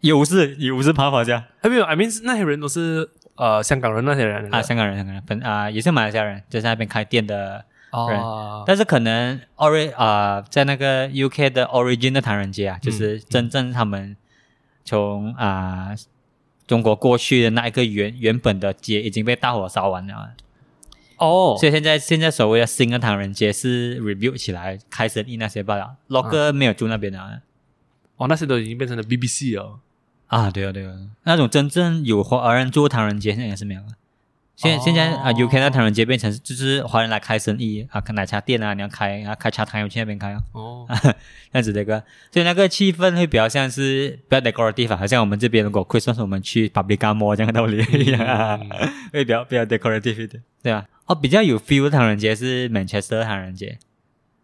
[0.00, 7.64] 有是有是跑跑这样还没有，I mean 是那些人都是呃香港人那些人啊，香港人香港人本啊也是马来西亚人，就在那边开店的。
[7.92, 14.16] 哦，但是可能 ori 啊、在那个 UK 的 origin 的唐人街啊，就是真正他们
[14.84, 15.94] 从啊、
[16.66, 20.32] 中国过去的那一个原原本的街已经被大火烧完了，
[21.16, 27.38] 哦，所以现在现在所谓的新的唐人街是 rebuild 起来开生意那些罢了，local 没有住那边的啊。
[28.16, 29.78] 哦，那些都已经变成了 BBC 了。
[30.28, 30.92] 啊，对啊对啊，
[31.24, 33.88] 那种真正有华人住唐人街现在也是没有了。
[34.56, 40.42] 现现在啊，UK 那唐人街变成就是华人来开生意啊，开奶茶店啊，你要开啊开茶摊，去那边开哦。
[40.52, 40.86] 哦，
[41.52, 47.84] 这样子的一个，所以那个气氛会比较像是比较 decorative，啊好像我们这边如果 Christmas 我们去 Public Mall 这样的道理。
[48.02, 48.88] 一样啊，嗯。
[49.12, 50.86] 会比较比较 decorative 一点，对吧？
[51.04, 53.78] 哦，比较有 feel 的唐人街是 Manchester 唐人街。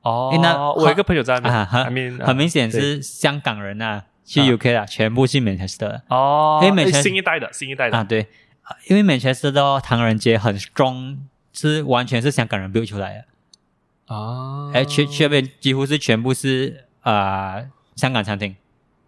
[0.03, 4.45] 哦诶那我有一个朋友在那边很明显是香港人啊，去啊。
[4.47, 7.97] UK 啊，全部去 Manchester 哦，因为诶 Manchester- 新一代的新一代的。
[7.97, 8.23] 啊，对，
[8.63, 11.19] 啊因为 Manchester 的唐人街很 strong，
[11.53, 13.15] 是完全是香港人 build 出来
[14.07, 17.63] 的，啊，哎，去去那边几乎是全部是啊、
[17.97, 18.55] 香港餐厅。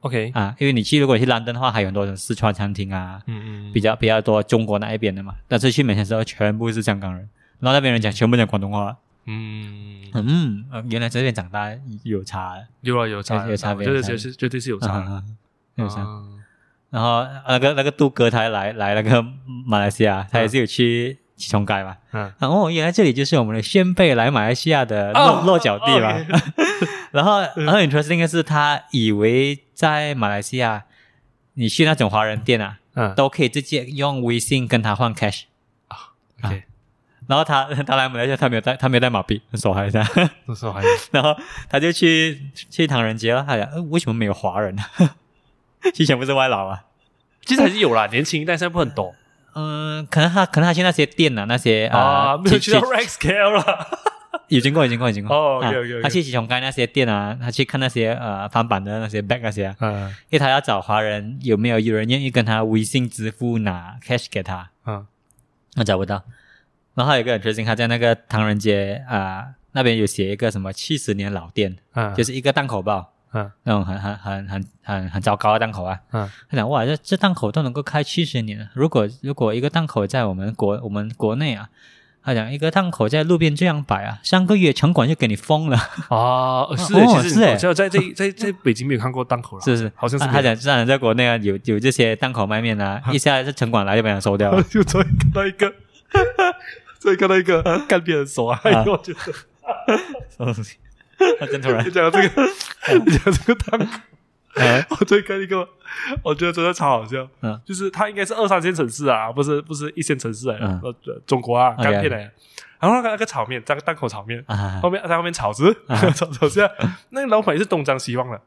[0.00, 5.34] OK，啊，因为你去如果你去 London 的话，还有很多种四川餐厅啊，嗯嗯，比较比较多中国那一边的嘛。
[5.48, 7.28] 但是去 Manchester 全部是香港人，
[7.60, 8.98] 然后那边人讲全部讲广东话。
[9.26, 11.70] 嗯，嗯，呃原来这边长大
[12.02, 15.22] 有差，有啊有差有有差别绝是绝对是有差。
[15.76, 16.00] 有差。
[16.00, 16.22] 啊
[16.90, 19.20] 然后那个那个杜哥他来来那个
[19.66, 21.96] 马来西亚，他也是有去起冲街嘛。
[22.12, 22.32] 嗯。
[22.38, 26.14] 然后哦，原来这里就是我们的先辈来马来西亚的落、 哦落脚地嘛。
[27.10, 30.84] 然后很 interesting 的是，他以为在马来西亚，
[31.54, 33.12] 你去那种华人店啊，嗯。
[33.16, 35.42] 都可以直接用微信跟他换 cash。
[36.44, 36.62] ，OK，
[37.26, 40.08] 然后他 他来马来西亚，他没有带他没有带马币，很手还这样。
[40.46, 41.34] 那时候还有然后
[41.68, 44.76] 他就去去唐人街了，他讲、呃、为什么没有华人？
[45.92, 46.84] 其实全部是外劳啊。
[47.44, 49.14] 其实还是有啦，年轻一代现在不很多
[49.54, 53.86] 嗯， 可能他可能他去那些店啊，那些啊，啊，没有去到 Rex Scale 了，
[54.48, 55.36] 有经过，有经过，有经过。
[55.36, 65.06] 哦啊 OK，OK，OK 他去起冲街那些店啊，他去看那些呃翻版的那些 bag 那些啊，嗯因为他要找华人，有没有有人愿意跟他微信支付拿 cash 给他，嗯
[65.74, 66.22] 他找不到。
[66.94, 75.98] 然后还有一个很 interesting，他在那个唐人街啊、那边有写一个什么七十年老店，嗯，就是一个档口报，嗯那种很很很很很很糟糕的档口啊。
[76.12, 81.68] 嗯他讲哇，这这档口都能够开七十年了，如果如果一个档口在我们国我们国内啊，
[82.22, 85.76] 他讲一个档口在路边这样摆啊，上个月城管就给你封了，
[86.08, 89.90] 啊， 是哦是欸其实我知道在在在在北京没有看过档口了，是不是？
[89.96, 94.62] 好像是啊他讲，当然在国内啊，有有这些档口卖面啊， 一下这城管来就把它收掉了。
[94.70, 95.74] 就终于看到一个，
[97.04, 98.58] 终于看到一个干别人手啊！
[98.64, 99.20] 哎呦，我觉得
[100.30, 100.78] 什么东西？
[101.38, 101.86] 他真突然。
[101.86, 102.42] 你，讲这个，
[103.04, 103.86] 你讲这个档口，
[104.56, 105.68] 哎我最看一个，
[106.22, 107.28] 我觉得真的超好笑。
[107.42, 107.60] 嗯。
[107.62, 110.80] 就是它应该是二三线城市啊，不是不是一线城市来的，嗯。
[110.82, 112.30] 呃，中国啊干片来的。
[112.80, 115.70] 然后那个那个炒面，那个档口炒面，啊后面在后面炒着，
[116.16, 116.70] 炒炒下，
[117.10, 118.40] 那个老板也是东张西望的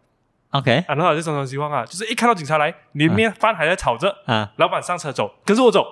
[0.50, 0.84] ，，OK。
[0.88, 5.86] 啊，然后也是东张西望啊，就是一看到警察来，里面饭还在炒着，啊，老板上车走，跟着我走，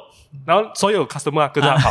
[0.48, 1.90] 然后所有 customer 啊跟着他跑，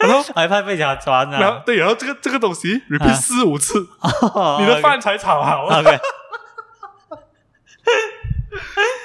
[0.00, 1.38] 然后还怕被人家抓呢。
[1.38, 3.12] 然后对，然后这个这个东西 repeat 啊。
[3.14, 3.88] 四五次，
[4.34, 5.98] 哦你的饭才炒好，OK，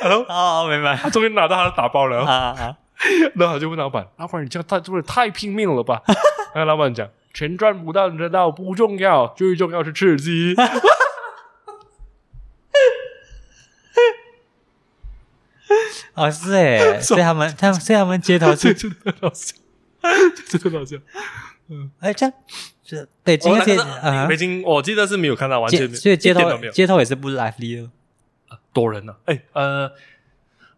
[0.02, 0.96] 然后哦，明白。
[0.96, 2.76] 他终于拿到他的打包了，啊啊，
[3.36, 6.02] 然后他就问老板：“老板，你这样太做的太拼命了吧？”
[6.54, 10.56] 然后老板讲：“钱赚不到你知道不重要，最重要是刺激。
[16.14, 19.56] 哦是哎，所以他们他们所以他们街头”这是真的很好笑，
[20.48, 20.98] 这 真的很好笑。
[22.00, 22.34] 哎这样
[22.84, 26.42] 这北京哦那些那个是啊北京我记得是没有看到，完全没有所以街头
[26.72, 27.90] 街头也是不 lively 的。
[28.74, 29.16] 多人呢。
[29.26, 29.90] 哎呃，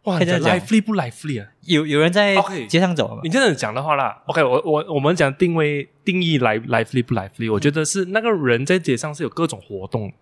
[0.04, 1.48] 哇，你讲可以这样讲 lively 不 lively 啊？
[1.62, 2.36] 有有人在
[2.70, 3.30] 街上走吗你？
[3.30, 10.14] 这样讲的话啦，OK，我我我们讲定位定义 live lively 不 lively，我觉得是那个人在街上是有各种活动。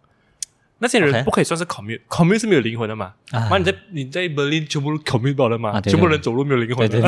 [0.80, 3.14] 那些人不可以算是 commute，commute 是没有灵魂的嘛？
[3.32, 5.80] 啊妈，你在你在 Berlin 全部都 commute 到了嘛？
[5.80, 7.00] 全部人走路没有灵魂的。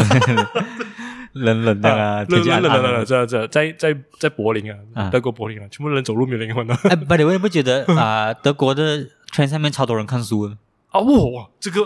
[1.35, 3.05] 冷冷的啊，冷冷冷冷冷。
[3.05, 10.57] 这这在在在柏林啊，啊德国柏林啊，全部人走路没有灵魂的哎，不，我也不觉得啊，德国的圈上面超多人看书的
[10.89, 10.99] 啊！
[11.01, 11.81] 哇哇，这个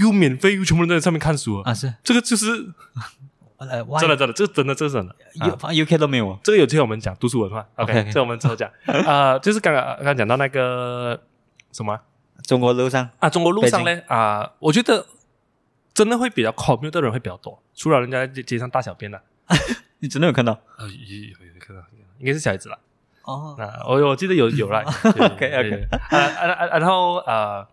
[0.00, 1.70] 又免费又全部人在上面看书啊！
[1.70, 2.46] 啊，是，这个就是
[3.58, 5.14] 呃，真的真的，这个真的这个真的。
[5.38, 6.38] 啊 U UK 都没有啊。
[6.42, 8.68] 这个有机会我们讲读书文化 OK，OK 这我们之后讲。
[8.86, 11.20] 啊，就是刚刚刚刚讲到那个
[11.72, 12.00] 什么啊
[12.46, 15.06] 中国路上啊，中国路上呢啊，我觉得
[15.98, 19.20] 真的会比较 commute 的人会比较多，除了人家在街上大小便的，
[19.98, 20.52] 你真的有看到？
[20.52, 21.82] 啊，有有有看到，
[22.20, 22.78] 应该是小孩子啦。
[23.24, 27.66] 哦，那，我我记得有有啦 OK，OK 啊啊啊，然后呃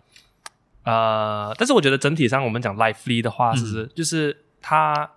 [0.85, 5.07] 呃，但是我觉得整体上我们讲 lively 的话，嗯是不是就是它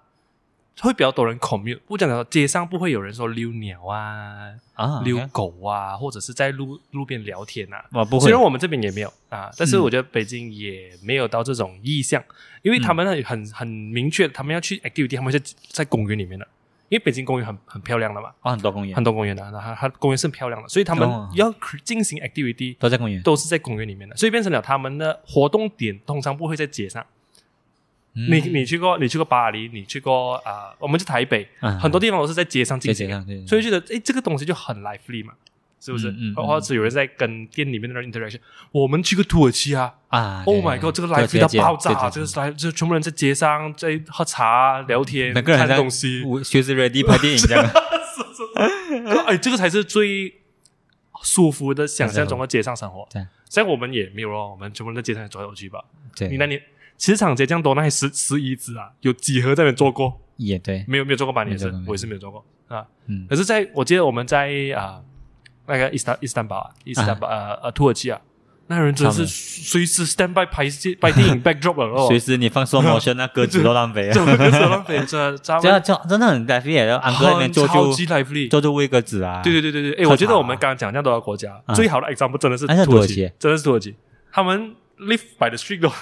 [0.81, 1.81] 会比较多人 commute？
[1.87, 7.85] 不讲说街上不会有人说遛鸟啊、啊，遛狗啊，或者是在路路边聊天啊。
[7.93, 12.22] 啊，不会虽然我们这边也没有啊，但是嗯我觉得北京也没有到这种意向，
[12.62, 16.47] 因为他们很很很明确，他们要去 activity，他们是在公园里面的，
[16.89, 21.53] 因为北京公园很很漂亮的嘛，啊，很多公园很多公园的，然后它它公园是很漂亮的，所以他们哦要
[21.85, 23.20] 进行 activity 都在公园。
[23.22, 27.05] 都是在公园里面的，所以变成了他们的活动点通常不会在街上。
[28.15, 35.35] 嗯你你去过你去过巴黎，你去过啊、我们去台北，啊很多地方都是在街上进行所以觉得诶这个东西就很 lively 嘛，
[35.81, 36.11] 是不是？
[36.11, 38.41] 嗯嗯嗯或者有人在跟店里面的人 interaction。
[38.73, 47.65] 我们去过土耳其啊啊，Oh my god，这个 lively 到爆炸，这个是来，这全部人在街上在喝茶聊天，每个人看东西，我随时 ready 拍电影这样。
[49.27, 50.35] 哎，这个才是最
[51.23, 53.25] 舒服的想象中的街上生活 对。
[53.49, 55.83] 像我们也没有咯，我们全部人在街上走来走去吧。
[56.17, 56.47] 对，你那
[56.99, 60.21] 年磁场街这样多，那些石石椅子啊，有几何在那边做过？
[60.37, 61.45] 也对，没有，没有做过吧？
[61.45, 62.85] 你也是没有做，过我也是没有做过啊。
[63.07, 65.01] 嗯可是在，我记得我们在啊
[65.67, 68.21] 那个伊斯坦伊斯坦堡啊，伊斯坦堡呃呃土耳其啊，
[68.69, 74.69] 那人真的是随时 stand by 拍戏拍电影 backdrop 了哦，随时你放 slow motion，那 鸽子都浪飞这啊。
[74.69, 77.93] 浪费， 这这这真的很 l i v e 的，安哥那边做就。
[78.49, 79.41] 做就喂鸽子啊。
[79.43, 83.95] 对对对对对，哎，喝我觉得茶我们刚刚讲这样多个国家，啊最好的 example 真的是土耳其土耳其，真的是土耳其，
[84.31, 85.93] 他们 live by the street 哦，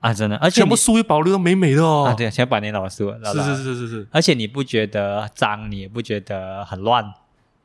[0.00, 2.06] 啊，真的，而且全部你树叶保留的美美的哦。
[2.08, 7.12] 啊，对，现在百年老树，是是是是是是，而且你不觉得脏，你也不觉得很乱。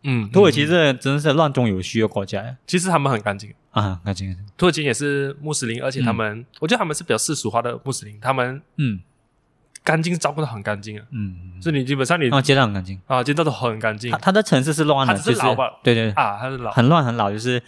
[0.04, 0.68] 嗯，土耳其嗯。
[0.68, 9.02] 这真的是乱中有序的国家其实他们很干净，啊，干净土耳其也是穆斯林，而且他们，我觉得他们是比较世俗化的穆斯林，他们嗯。
[9.84, 14.12] 干净照顾的很干净啊，嗯，所以你基本上你啊街道很干净，啊街道都很干净。
[14.12, 15.72] 它它的城市是乱的，它只就是是老吧。
[15.82, 16.70] 对对对，啊，它是老。
[16.70, 17.60] 很乱很老，就是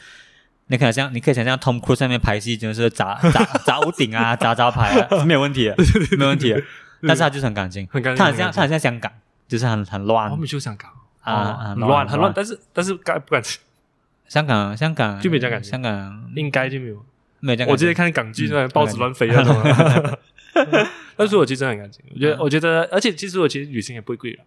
[0.67, 5.75] 你可以想象，你可以想象 Tom Cruise 上面拍戏，真的是砸 砸砸屋顶啊， 砸招牌啊，是没有问题的，
[6.17, 6.61] 没有问题的。
[7.05, 9.11] 但是他就是很干净，很干净他很像很干净它很像香港，
[9.47, 10.35] 就是很很乱我。
[10.37, 10.89] 们去香港
[11.21, 13.59] 啊很乱很乱但是但是敢不敢吃，
[14.27, 17.05] 香港香港就没这样感觉香港应该就没有。
[17.41, 17.69] 没有这样。
[17.69, 20.17] 我之前看港剧，那报纸乱飞那种啊。
[21.17, 24.43] 但是我其实很干净，我觉得，我觉得，而且其实我其实旅行也不会贵了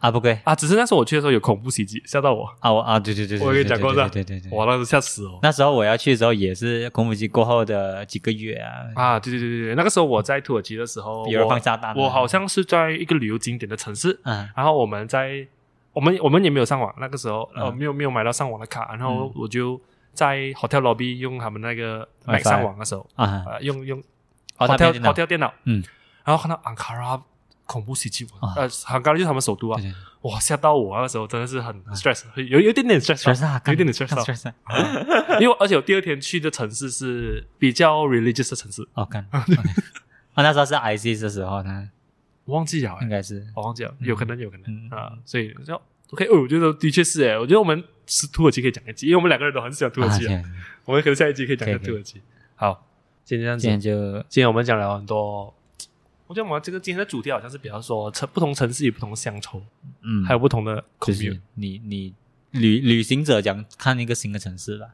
[0.00, 4.58] 啊，不贵啊，只是那时候我去的时候有恐怖袭击，吓到我，啊，我啊，对对对，我跟你讲过是吧对对对对。
[4.58, 5.38] 哇，那时吓死哦。
[5.42, 14.48] 那时候我要去的时候也是恐怖袭击过后的几个月啊，啊，对对对对对，那个时候我在土耳其的时候，有人我放炸弹啊，我好像是在一个旅游景点的城市，嗯。
[14.56, 15.46] 然后我们在
[15.92, 17.76] 我们我们也没有上网，那个时候呃嗯。
[17.76, 19.32] 没有没有买到上网的卡，然后嗯。
[19.36, 19.78] 我就
[20.14, 24.02] 在 hotel lobby 用他们那个买上网的时候，啊，呃用用
[24.56, 25.12] hotel 边电脑。
[25.12, 25.84] hotel 电脑，嗯，
[26.24, 27.20] 然后看到安卡拉
[27.70, 28.52] 恐怖袭击，啊。
[28.56, 29.80] 呃，安卡拉就是他们首都啊。
[30.22, 34.24] 哇，吓到我那个时候真的是很 stress，有有一点点啊，有点点 stress，啊。
[34.24, 34.54] stress 啊。
[35.40, 39.54] 因为而且我第二天去的城市是比较 religious 的城市，哦，干，OK。
[40.34, 41.88] 啊， 那时候是 IC 的时候呢，
[42.44, 43.46] 我忘记了欸，应该是。
[43.54, 44.64] 我忘记了，有可能有可能。
[44.66, 44.90] 嗯。
[44.90, 50.26] 啊，所以就 OK，哦，我觉得的确是诶，我觉得我们是土耳其可以讲一集，因为我们两个人都很喜欢土耳其
[50.84, 52.20] 我们可能下一集可以讲土耳其。
[52.56, 52.84] 好，
[53.24, 53.62] 今天这样子。
[53.62, 55.54] 今，天就今天我们讲了很多。
[56.30, 59.60] 我觉得我们这个今天的主题好像是比方说城不同城市有不同的乡愁，
[60.02, 61.12] 嗯，还有不同的口味。
[61.12, 62.14] 就是你你
[62.52, 64.86] 旅旅行者讲看一个新的城市吧，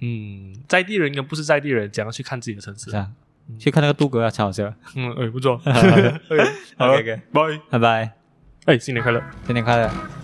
[0.00, 2.96] 嗯，在地人跟不是在地人，怎样去看自己的城市是？
[2.96, 3.12] 啊，
[3.58, 4.72] 去看那个杜哥啊，超好笑。
[4.96, 5.60] 嗯，哎，不错。
[5.66, 6.20] OK，
[6.78, 7.60] 好 OK，拜。
[7.68, 8.12] 拜拜，
[8.64, 9.22] 哎，新年快乐！
[9.44, 10.17] 新年快乐。